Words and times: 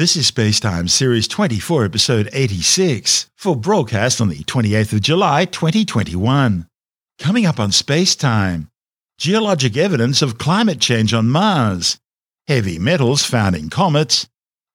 This 0.00 0.16
is 0.16 0.30
Spacetime 0.30 0.88
Series 0.88 1.28
24, 1.28 1.84
Episode 1.84 2.30
86, 2.32 3.30
for 3.36 3.54
broadcast 3.54 4.18
on 4.18 4.30
the 4.30 4.42
28th 4.44 4.94
of 4.94 5.02
July 5.02 5.44
2021. 5.44 6.66
Coming 7.18 7.44
up 7.44 7.60
on 7.60 7.68
Spacetime 7.68 8.68
Geologic 9.18 9.76
evidence 9.76 10.22
of 10.22 10.38
climate 10.38 10.80
change 10.80 11.12
on 11.12 11.28
Mars, 11.28 11.98
heavy 12.48 12.78
metals 12.78 13.26
found 13.26 13.54
in 13.54 13.68
comets, 13.68 14.26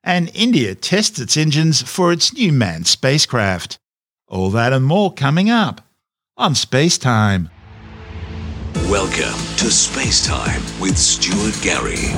and 0.04 0.30
India 0.36 0.76
tests 0.76 1.18
its 1.18 1.38
engines 1.38 1.82
for 1.82 2.12
its 2.12 2.32
new 2.32 2.54
manned 2.54 2.86
spacecraft. 2.86 3.80
All 4.28 4.52
that 4.52 4.74
and 4.74 4.86
more 4.86 5.12
coming 5.12 5.50
up 5.50 5.82
on 6.38 6.54
Spacetime. 6.54 7.50
Welcome 8.92 9.40
to 9.58 9.72
Spacetime 9.72 10.80
with 10.80 10.96
Stuart 10.96 11.60
Gary. 11.64 12.14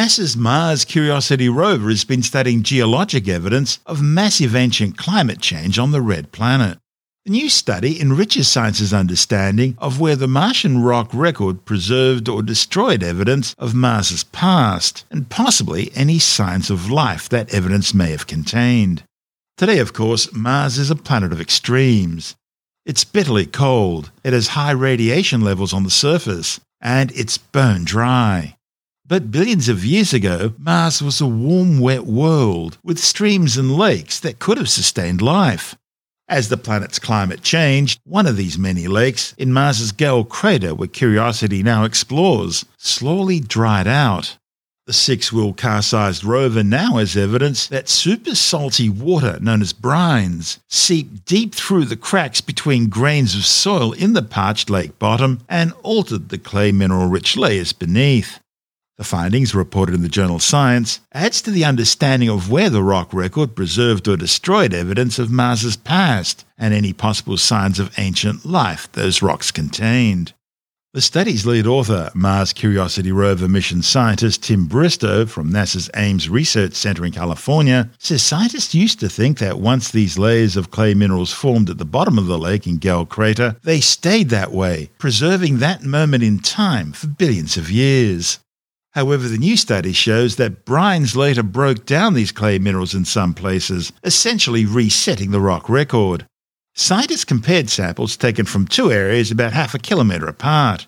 NASA's 0.00 0.34
Mars 0.34 0.86
Curiosity 0.86 1.50
rover 1.50 1.90
has 1.90 2.04
been 2.04 2.22
studying 2.22 2.62
geologic 2.62 3.28
evidence 3.28 3.80
of 3.84 4.00
massive 4.00 4.56
ancient 4.56 4.96
climate 4.96 5.42
change 5.42 5.78
on 5.78 5.90
the 5.90 6.00
red 6.00 6.32
planet. 6.32 6.78
The 7.26 7.32
new 7.32 7.50
study 7.50 8.00
enriches 8.00 8.48
science's 8.48 8.94
understanding 8.94 9.76
of 9.76 10.00
where 10.00 10.16
the 10.16 10.26
Martian 10.26 10.82
rock 10.82 11.10
record 11.12 11.66
preserved 11.66 12.30
or 12.30 12.42
destroyed 12.42 13.02
evidence 13.02 13.54
of 13.58 13.74
Mars's 13.74 14.24
past, 14.24 15.04
and 15.10 15.28
possibly 15.28 15.90
any 15.94 16.18
signs 16.18 16.70
of 16.70 16.90
life 16.90 17.28
that 17.28 17.52
evidence 17.52 17.92
may 17.92 18.10
have 18.10 18.26
contained. 18.26 19.02
Today, 19.58 19.80
of 19.80 19.92
course, 19.92 20.32
Mars 20.32 20.78
is 20.78 20.90
a 20.90 20.96
planet 20.96 21.30
of 21.30 21.42
extremes. 21.42 22.36
It's 22.86 23.04
bitterly 23.04 23.44
cold, 23.44 24.12
it 24.24 24.32
has 24.32 24.48
high 24.48 24.70
radiation 24.70 25.42
levels 25.42 25.74
on 25.74 25.84
the 25.84 25.90
surface, 25.90 26.58
and 26.80 27.12
it's 27.12 27.36
bone 27.36 27.84
dry. 27.84 28.56
But 29.10 29.32
billions 29.32 29.68
of 29.68 29.84
years 29.84 30.14
ago, 30.14 30.54
Mars 30.56 31.02
was 31.02 31.20
a 31.20 31.26
warm, 31.26 31.80
wet 31.80 32.06
world 32.06 32.78
with 32.84 33.00
streams 33.00 33.56
and 33.56 33.76
lakes 33.76 34.20
that 34.20 34.38
could 34.38 34.56
have 34.56 34.68
sustained 34.68 35.20
life. 35.20 35.74
As 36.28 36.48
the 36.48 36.56
planet's 36.56 37.00
climate 37.00 37.42
changed, 37.42 37.98
one 38.04 38.24
of 38.28 38.36
these 38.36 38.56
many 38.56 38.86
lakes, 38.86 39.34
in 39.36 39.52
Mars's 39.52 39.90
Gale 39.90 40.22
crater 40.22 40.76
where 40.76 40.86
Curiosity 40.86 41.60
now 41.60 41.82
explores, 41.82 42.64
slowly 42.78 43.40
dried 43.40 43.88
out. 43.88 44.38
The 44.86 44.92
six 44.92 45.32
wheel 45.32 45.54
car 45.54 45.82
sized 45.82 46.22
rover 46.22 46.62
now 46.62 46.98
has 46.98 47.16
evidence 47.16 47.66
that 47.66 47.88
super 47.88 48.36
salty 48.36 48.88
water, 48.88 49.40
known 49.40 49.60
as 49.60 49.72
brines, 49.72 50.60
seeped 50.68 51.24
deep 51.24 51.52
through 51.52 51.86
the 51.86 51.96
cracks 51.96 52.40
between 52.40 52.88
grains 52.88 53.34
of 53.34 53.44
soil 53.44 53.90
in 53.90 54.12
the 54.12 54.22
parched 54.22 54.70
lake 54.70 55.00
bottom 55.00 55.40
and 55.48 55.72
altered 55.82 56.28
the 56.28 56.38
clay 56.38 56.70
mineral 56.70 57.08
rich 57.08 57.36
layers 57.36 57.72
beneath. 57.72 58.38
The 59.00 59.04
findings, 59.04 59.54
reported 59.54 59.94
in 59.94 60.02
the 60.02 60.10
journal 60.10 60.38
Science, 60.38 61.00
adds 61.14 61.40
to 61.40 61.50
the 61.50 61.64
understanding 61.64 62.28
of 62.28 62.50
where 62.50 62.68
the 62.68 62.82
rock 62.82 63.14
record 63.14 63.56
preserved 63.56 64.06
or 64.06 64.18
destroyed 64.18 64.74
evidence 64.74 65.18
of 65.18 65.30
Mars's 65.30 65.74
past 65.74 66.44
and 66.58 66.74
any 66.74 66.92
possible 66.92 67.38
signs 67.38 67.78
of 67.78 67.98
ancient 67.98 68.44
life 68.44 68.92
those 68.92 69.22
rocks 69.22 69.50
contained. 69.50 70.34
The 70.92 71.00
study's 71.00 71.46
lead 71.46 71.66
author, 71.66 72.10
Mars 72.14 72.52
Curiosity 72.52 73.10
rover 73.10 73.48
mission 73.48 73.80
scientist 73.80 74.42
Tim 74.42 74.66
Bristow 74.66 75.24
from 75.24 75.50
NASA's 75.50 75.88
Ames 75.96 76.28
Research 76.28 76.74
Center 76.74 77.06
in 77.06 77.12
California, 77.12 77.88
says 77.96 78.22
scientists 78.22 78.74
used 78.74 79.00
to 79.00 79.08
think 79.08 79.38
that 79.38 79.60
once 79.60 79.90
these 79.90 80.18
layers 80.18 80.58
of 80.58 80.70
clay 80.70 80.92
minerals 80.92 81.32
formed 81.32 81.70
at 81.70 81.78
the 81.78 81.86
bottom 81.86 82.18
of 82.18 82.26
the 82.26 82.38
lake 82.38 82.66
in 82.66 82.76
Gale 82.76 83.06
Crater, 83.06 83.56
they 83.62 83.80
stayed 83.80 84.28
that 84.28 84.52
way, 84.52 84.90
preserving 84.98 85.56
that 85.56 85.82
moment 85.82 86.22
in 86.22 86.38
time 86.38 86.92
for 86.92 87.06
billions 87.06 87.56
of 87.56 87.70
years. 87.70 88.38
However, 88.92 89.28
the 89.28 89.38
new 89.38 89.56
study 89.56 89.92
shows 89.92 90.36
that 90.36 90.66
brines 90.66 91.14
later 91.14 91.42
broke 91.42 91.86
down 91.86 92.14
these 92.14 92.32
clay 92.32 92.58
minerals 92.58 92.94
in 92.94 93.04
some 93.04 93.34
places, 93.34 93.92
essentially 94.02 94.66
resetting 94.66 95.30
the 95.30 95.40
rock 95.40 95.68
record. 95.68 96.26
Scientists 96.74 97.24
compared 97.24 97.70
samples 97.70 98.16
taken 98.16 98.46
from 98.46 98.66
two 98.66 98.90
areas 98.90 99.30
about 99.30 99.52
half 99.52 99.74
a 99.74 99.78
kilometre 99.78 100.26
apart. 100.26 100.86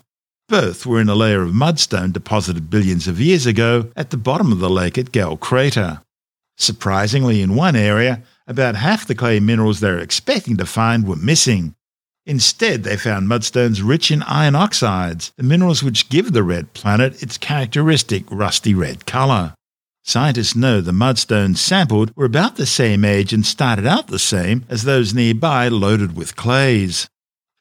Both 0.48 0.84
were 0.84 1.00
in 1.00 1.08
a 1.08 1.14
layer 1.14 1.42
of 1.42 1.52
mudstone 1.52 2.12
deposited 2.12 2.70
billions 2.70 3.06
of 3.06 3.20
years 3.20 3.46
ago 3.46 3.91
at 3.96 4.10
the 4.10 4.16
bottom 4.16 4.50
of 4.50 4.58
the 4.58 4.70
lake 4.70 4.98
at 4.98 5.12
Gale 5.12 5.36
Crater. 5.36 6.02
Surprisingly, 6.56 7.41
in 7.41 7.54
one 7.54 7.76
area, 7.76 8.22
about 8.46 8.74
half 8.74 9.06
the 9.06 9.14
clay 9.14 9.41
minerals 9.41 9.80
they 9.80 9.91
were 9.91 9.98
expecting 9.98 10.56
to 10.56 10.66
find 10.66 11.06
were 11.06 11.16
missing, 11.16 11.74
Instead, 12.25 12.84
they 12.84 12.97
found 12.97 13.28
mudstones 13.28 13.83
rich 13.83 14.10
in 14.10 14.22
iron 14.22 14.55
oxides, 14.55 15.33
the 15.37 15.43
minerals 15.43 15.83
which 15.83 16.09
give 16.09 16.33
the 16.33 16.43
red 16.44 16.72
planet 16.72 17.21
its 17.22 17.37
characteristic 17.37 18.25
rusty 18.31 18.75
red 18.75 19.06
colour. 19.06 19.55
Scientists 20.05 20.56
know 20.56 20.81
the 20.81 20.93
mudstones 20.93 21.59
sampled 21.59 22.15
were 22.16 22.25
about 22.25 22.56
the 22.56 22.66
same 22.66 23.05
age 23.05 23.33
and 23.33 23.47
started 23.47 23.87
out 23.87 24.09
the 24.09 24.19
same 24.19 24.65
as 24.69 24.83
those 24.83 25.15
nearby 25.15 25.69
loaded 25.69 26.16
with 26.16 26.37
clays. 26.37 27.09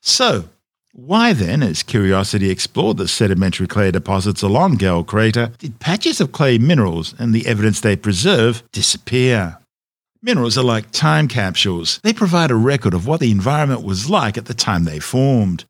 So, 0.01 0.49
why 0.93 1.33
then, 1.33 1.63
as 1.63 1.83
Curiosity 1.83 2.49
explored 2.49 2.97
the 2.97 3.07
sedimentary 3.07 3.67
clay 3.67 3.91
deposits 3.91 4.41
along 4.41 4.75
Gale 4.75 5.03
Crater, 5.03 5.53
did 5.57 5.79
patches 5.79 6.19
of 6.19 6.31
clay 6.31 6.57
minerals 6.57 7.15
and 7.17 7.33
the 7.33 7.47
evidence 7.47 7.79
they 7.79 7.95
preserve 7.95 8.63
disappear? 8.71 9.60
Minerals 10.23 10.55
are 10.55 10.63
like 10.63 10.91
time 10.91 11.27
capsules. 11.27 11.99
They 12.03 12.13
provide 12.13 12.51
a 12.51 12.55
record 12.55 12.93
of 12.93 13.07
what 13.07 13.21
the 13.21 13.31
environment 13.31 13.81
was 13.81 14.07
like 14.07 14.37
at 14.37 14.45
the 14.45 14.53
time 14.53 14.83
they 14.83 14.99
formed. 14.99 15.65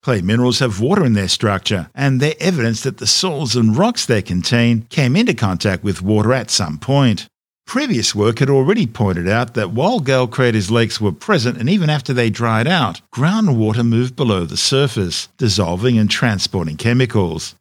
Clay 0.00 0.20
minerals 0.20 0.60
have 0.60 0.80
water 0.80 1.04
in 1.04 1.14
their 1.14 1.26
structure, 1.26 1.90
and 1.92 2.20
they're 2.20 2.36
evidence 2.38 2.82
that 2.82 2.98
the 2.98 3.06
soils 3.08 3.56
and 3.56 3.76
rocks 3.76 4.06
they 4.06 4.22
contain 4.22 4.82
came 4.90 5.16
into 5.16 5.34
contact 5.34 5.82
with 5.82 6.02
water 6.02 6.32
at 6.32 6.52
some 6.52 6.78
point. 6.78 7.26
Previous 7.66 8.14
work 8.14 8.38
had 8.38 8.48
already 8.48 8.86
pointed 8.86 9.26
out 9.26 9.54
that 9.54 9.72
while 9.72 9.98
Gale 9.98 10.28
Crater's 10.28 10.70
lakes 10.70 11.00
were 11.00 11.10
present 11.10 11.58
and 11.58 11.68
even 11.68 11.90
after 11.90 12.12
they 12.12 12.30
dried 12.30 12.68
out, 12.68 13.00
groundwater 13.12 13.84
moved 13.84 14.14
below 14.14 14.44
the 14.44 14.56
surface, 14.56 15.26
dissolving 15.36 15.98
and 15.98 16.08
transporting 16.08 16.76
chemicals. 16.76 17.56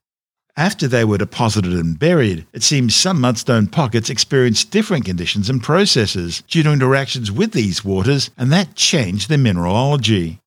After 0.58 0.88
they 0.88 1.04
were 1.04 1.18
deposited 1.18 1.74
and 1.74 2.00
buried, 2.00 2.46
it 2.54 2.64
seems 2.64 2.96
some 2.96 3.20
mudstone 3.20 3.70
pockets 3.70 4.10
experienced 4.10 4.72
different 4.72 5.04
conditions 5.04 5.50
and 5.50 5.62
processes 5.62 6.44
due 6.48 6.64
to 6.64 6.72
interactions 6.72 7.30
with 7.30 7.52
these 7.52 7.84
waters, 7.84 8.30
and 8.38 8.54
that 8.54 8.76
changed 8.76 9.28
their 9.28 9.38
mineralogy. 9.38 10.40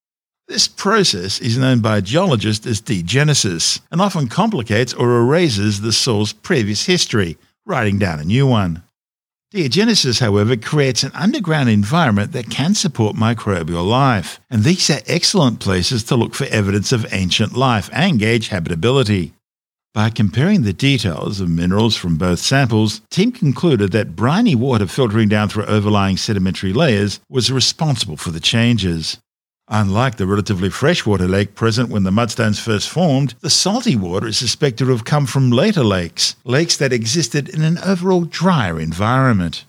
This 0.47 0.67
process 0.67 1.41
is 1.41 1.59
known 1.59 1.81
by 1.81 2.01
geologists 2.01 2.67
as 2.67 2.81
diagenesis 2.81 3.83
and 3.93 4.01
often 4.01 4.29
complicates 4.29 4.95
or 4.95 5.19
erases 5.19 5.83
the 5.83 5.93
soil's 5.93 6.33
previous 6.33 6.87
history, 6.87 7.37
writing 7.67 7.99
down 7.99 8.19
a 8.19 8.25
new 8.25 8.47
one. 8.47 8.83
Diagenesis, 9.53 10.21
however, 10.21 10.57
creates 10.57 11.03
an 11.03 11.13
underground 11.15 11.69
environment 11.69 12.33
that 12.33 12.49
can 12.49 12.75
support 12.75 13.15
microbial 13.15 13.87
life, 13.87 14.41
and 14.49 14.65
these 14.65 14.89
are 14.89 15.01
excellent 15.07 15.61
places 15.61 16.03
to 16.05 16.17
look 16.17 16.35
for 16.35 16.45
evidence 16.47 16.93
of 16.93 17.13
ancient 17.13 17.55
life 17.55 17.91
and 17.93 18.19
gauge 18.19 18.49
habitability. 18.49 19.35
By 19.99 20.11
comparing 20.11 20.63
the 20.63 20.73
details 20.73 21.41
of 21.41 21.51
minerals 21.51 21.97
from 21.97 22.19
both 22.19 22.39
samples, 22.39 23.01
Tim 23.11 23.33
concluded 23.33 23.91
that 23.91 24.15
briny 24.15 24.55
water 24.55 24.87
filtering 24.87 25.29
down 25.29 25.49
through 25.49 25.65
overlying 25.65 26.17
sedimentary 26.17 26.73
layers 26.73 27.19
was 27.29 27.51
responsible 27.51 28.17
for 28.17 28.31
the 28.31 28.39
changes. 28.39 29.19
Unlike 29.67 30.15
the 30.15 30.27
relatively 30.29 30.71
freshwater 30.71 31.27
lake 31.27 31.57
present 31.57 31.89
when 31.89 32.05
the 32.05 32.13
mudstones 32.13 32.61
first 32.61 32.89
formed, 32.89 33.35
the 33.41 33.51
salty 33.51 33.97
water 33.97 34.29
is 34.29 34.39
suspected 34.39 34.85
to 34.85 34.93
have 34.93 35.05
come 35.05 35.27
from 35.27 35.51
later 35.51 35.83
lakes, 35.83 36.37
lakes 36.45 36.77
that 36.77 36.93
existed 36.93 37.49
in 37.49 37.63
an 37.63 37.79
overall 37.79 38.23
drier 38.23 38.79
environment. 38.79 39.65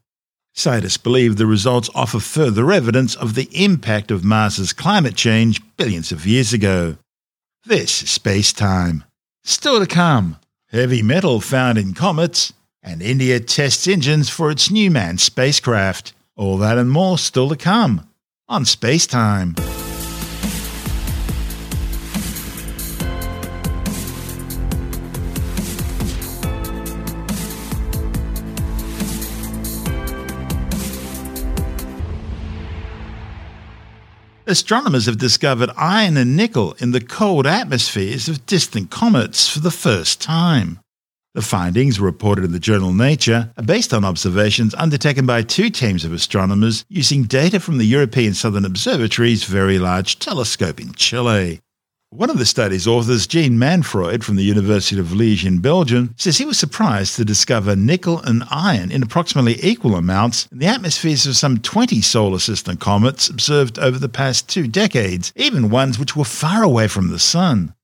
Scientists 0.53 0.97
believe 0.97 1.37
the 1.37 1.47
results 1.47 1.89
offer 1.95 2.19
further 2.19 2.71
evidence 2.71 3.15
of 3.15 3.33
the 3.33 3.49
impact 3.51 4.11
of 4.11 4.23
Mars's 4.23 4.73
climate 4.73 5.15
change 5.15 5.59
billions 5.75 6.11
of 6.11 6.27
years 6.27 6.53
ago. 6.53 6.97
This 7.65 8.03
is 8.03 8.11
space 8.11 8.53
time. 8.53 9.05
Still 9.43 9.79
to 9.79 9.87
come, 9.87 10.37
heavy 10.67 11.01
metal 11.01 11.41
found 11.41 11.77
in 11.77 11.93
comets, 11.93 12.53
and 12.81 13.01
India 13.01 13.39
tests 13.39 13.87
engines 13.87 14.29
for 14.29 14.51
its 14.51 14.71
new 14.71 14.91
manned 14.91 15.19
spacecraft. 15.19 16.13
All 16.35 16.57
that 16.57 16.77
and 16.77 16.89
more 16.89 17.17
still 17.17 17.49
to 17.49 17.55
come 17.55 18.07
on 18.47 18.65
Space 18.65 19.05
Time. 19.05 19.55
Astronomers 34.49 35.05
have 35.05 35.17
discovered 35.17 35.69
iron 35.77 36.17
and 36.17 36.35
nickel 36.35 36.73
in 36.79 36.91
the 36.91 36.99
cold 36.99 37.45
atmospheres 37.45 38.27
of 38.27 38.45
distant 38.45 38.89
comets 38.89 39.47
for 39.47 39.59
the 39.59 39.71
first 39.71 40.19
time. 40.19 40.79
The 41.35 41.43
findings, 41.43 41.99
reported 41.99 42.43
in 42.43 42.51
the 42.51 42.59
journal 42.59 42.91
Nature, 42.91 43.51
are 43.55 43.63
based 43.63 43.93
on 43.93 44.03
observations 44.03 44.73
undertaken 44.73 45.27
by 45.27 45.43
two 45.43 45.69
teams 45.69 46.03
of 46.03 46.11
astronomers 46.11 46.83
using 46.89 47.23
data 47.23 47.59
from 47.59 47.77
the 47.77 47.85
European 47.85 48.33
Southern 48.33 48.65
Observatory's 48.65 49.43
Very 49.43 49.77
Large 49.77 50.17
Telescope 50.17 50.81
in 50.81 50.93
Chile. 50.93 51.61
One 52.11 52.31
of 52.31 52.39
the 52.39 52.45
study's 52.47 52.87
authors, 52.87 53.27
Jean 53.27 53.59
Manfroid 53.59 54.23
from 54.23 54.35
the 54.35 54.43
University 54.43 54.99
of 54.99 55.09
Liège 55.09 55.45
in 55.45 55.59
Belgium, 55.59 56.15
says 56.17 56.39
he 56.39 56.45
was 56.45 56.57
surprised 56.57 57.15
to 57.15 57.23
discover 57.23 57.75
nickel 57.75 58.19
and 58.21 58.43
iron 58.49 58.91
in 58.91 59.03
approximately 59.03 59.63
equal 59.63 59.95
amounts 59.95 60.47
in 60.51 60.57
the 60.57 60.65
atmospheres 60.65 61.27
of 61.27 61.37
some 61.37 61.59
20 61.59 62.01
solar 62.01 62.39
system 62.39 62.77
comets 62.77 63.29
observed 63.29 63.77
over 63.77 63.99
the 63.99 64.09
past 64.09 64.49
two 64.49 64.67
decades, 64.67 65.31
even 65.35 65.69
ones 65.69 65.99
which 65.99 66.15
were 66.15 66.25
far 66.25 66.63
away 66.63 66.87
from 66.87 67.09
the 67.09 67.19
Sun. 67.19 67.75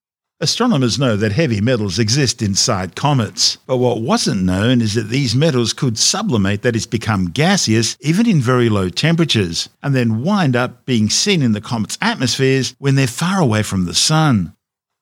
Astronomers 0.42 1.00
know 1.00 1.16
that 1.16 1.32
heavy 1.32 1.62
metals 1.62 1.98
exist 1.98 2.42
inside 2.42 2.98
comets, 2.98 3.58
but 3.66 3.78
what 3.78 4.02
wasn't 4.02 4.44
known 4.44 4.82
is 4.82 4.94
that 4.94 5.08
these 5.08 5.34
metals 5.34 5.72
could 5.72 5.98
sublimate, 5.98 6.62
that 6.62 6.76
is, 6.76 6.86
become 6.86 7.30
gaseous, 7.30 7.96
even 8.02 8.28
in 8.28 8.42
very 8.42 8.68
low 8.68 8.90
temperatures, 8.90 9.70
and 9.82 9.96
then 9.96 10.24
wind 10.24 10.54
up 10.54 10.86
being 10.86 11.10
seen 11.10 11.42
in 11.42 11.54
the 11.54 11.62
comet's 11.62 11.98
atmospheres 12.02 12.76
when 12.80 12.96
they're 12.96 13.08
far 13.08 13.40
away 13.40 13.64
from 13.64 13.86
the 13.86 13.94
Sun. 13.94 14.54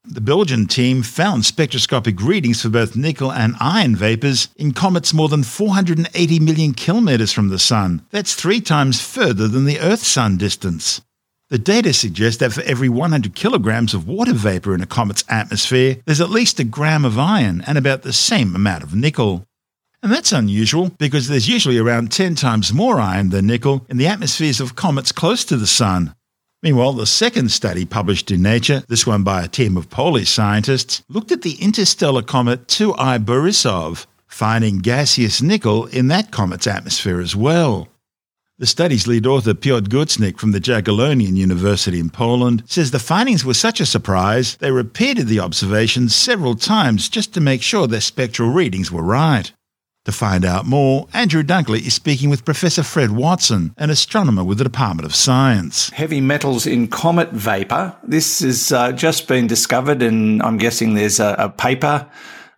The 0.06 0.22
Belgian 0.22 0.68
team 0.68 1.02
found 1.02 1.46
spectroscopic 1.46 2.22
readings 2.22 2.62
for 2.62 2.70
both 2.70 2.96
nickel 2.96 3.32
and 3.32 3.56
iron 3.60 3.96
vapors 3.96 4.50
in 4.58 4.72
comets 4.72 5.16
more 5.16 5.30
than 5.30 5.42
480 5.42 6.40
million 6.42 6.74
kilometres 6.74 7.32
from 7.32 7.48
the 7.48 7.58
Sun. 7.58 8.06
That's 8.12 8.36
three 8.36 8.62
times 8.62 9.02
further 9.02 9.48
than 9.48 9.66
the 9.66 9.80
Earth 9.80 10.04
Sun 10.04 10.38
distance. 10.38 11.02
The 11.54 11.60
data 11.60 11.94
suggests 11.94 12.40
that 12.40 12.52
for 12.52 12.64
every 12.64 12.90
100 12.90 13.36
kilograms 13.36 13.94
of 13.94 14.08
water 14.08 14.34
vapor 14.34 14.74
in 14.74 14.82
a 14.82 14.88
comet's 14.88 15.24
atmosphere, 15.30 15.98
there's 16.04 16.20
at 16.20 16.32
least 16.32 16.60
a 16.60 16.64
gram 16.64 17.06
of 17.06 17.20
iron 17.20 17.64
and 17.68 17.78
about 17.78 18.02
the 18.02 18.12
same 18.12 18.56
amount 18.56 18.82
of 18.82 18.96
nickel. 18.96 19.46
And 20.02 20.12
that's 20.12 20.32
unusual 20.32 20.90
because 20.98 21.28
there's 21.28 21.48
usually 21.48 21.78
around 21.78 22.12
10 22.12 22.34
times 22.34 22.74
more 22.74 23.00
iron 23.00 23.30
than 23.30 23.46
nickel 23.46 23.86
in 23.88 23.98
the 23.98 24.08
atmospheres 24.08 24.60
of 24.60 24.76
comets 24.76 25.12
close 25.12 25.46
to 25.46 25.56
the 25.56 25.68
Sun. 25.68 26.16
Meanwhile, 26.64 26.94
the 26.94 27.06
second 27.06 27.52
study 27.52 27.86
published 27.86 28.32
in 28.32 28.42
Nature, 28.42 28.82
this 28.88 29.06
one 29.06 29.22
by 29.22 29.44
a 29.44 29.48
team 29.48 29.78
of 29.78 29.92
Polish 29.92 30.32
scientists, 30.32 31.04
looked 31.08 31.32
at 31.32 31.44
the 31.44 31.62
interstellar 31.62 32.24
comet 32.24 32.66
2I 32.66 33.24
Borisov, 33.24 34.08
finding 34.26 34.80
gaseous 34.80 35.40
nickel 35.40 35.86
in 35.86 36.08
that 36.08 36.32
comet's 36.32 36.66
atmosphere 36.66 37.22
as 37.22 37.36
well. 37.36 37.90
The 38.60 38.68
study's 38.68 39.08
lead 39.08 39.26
author, 39.26 39.56
Piotr 39.56 39.90
Gutznik 39.90 40.38
from 40.38 40.52
the 40.52 40.60
Jagiellonian 40.60 41.36
University 41.36 42.00
in 42.00 42.12
Poland, 42.12 42.62
says 42.68 42.92
the 42.92 43.00
findings 43.00 43.44
were 43.44 43.56
such 43.56 43.80
a 43.80 43.86
surprise 43.86 44.58
they 44.58 44.70
repeated 44.70 45.26
the 45.26 45.40
observations 45.40 46.14
several 46.14 46.54
times 46.54 47.10
just 47.10 47.34
to 47.34 47.42
make 47.42 47.64
sure 47.64 47.88
their 47.88 48.00
spectral 48.00 48.50
readings 48.50 48.92
were 48.92 49.02
right. 49.02 49.52
To 50.06 50.12
find 50.12 50.46
out 50.46 50.68
more, 50.68 51.08
Andrew 51.14 51.42
Dunkley 51.42 51.88
is 51.88 51.96
speaking 51.96 52.30
with 52.30 52.46
Professor 52.46 52.84
Fred 52.84 53.10
Watson, 53.10 53.74
an 53.76 53.90
astronomer 53.90 54.44
with 54.44 54.60
the 54.60 54.66
Department 54.66 55.08
of 55.08 55.16
Science. 55.16 55.90
Heavy 55.90 56.22
metals 56.22 56.68
in 56.68 56.90
comet 56.90 57.32
vapor. 57.32 57.96
This 58.04 58.42
has 58.42 58.72
uh, 58.72 58.92
just 58.92 59.28
been 59.28 59.48
discovered, 59.48 60.04
and 60.04 60.44
I'm 60.44 60.58
guessing 60.58 60.94
there's 60.94 61.20
a, 61.20 61.36
a 61.40 61.50
paper 61.50 62.08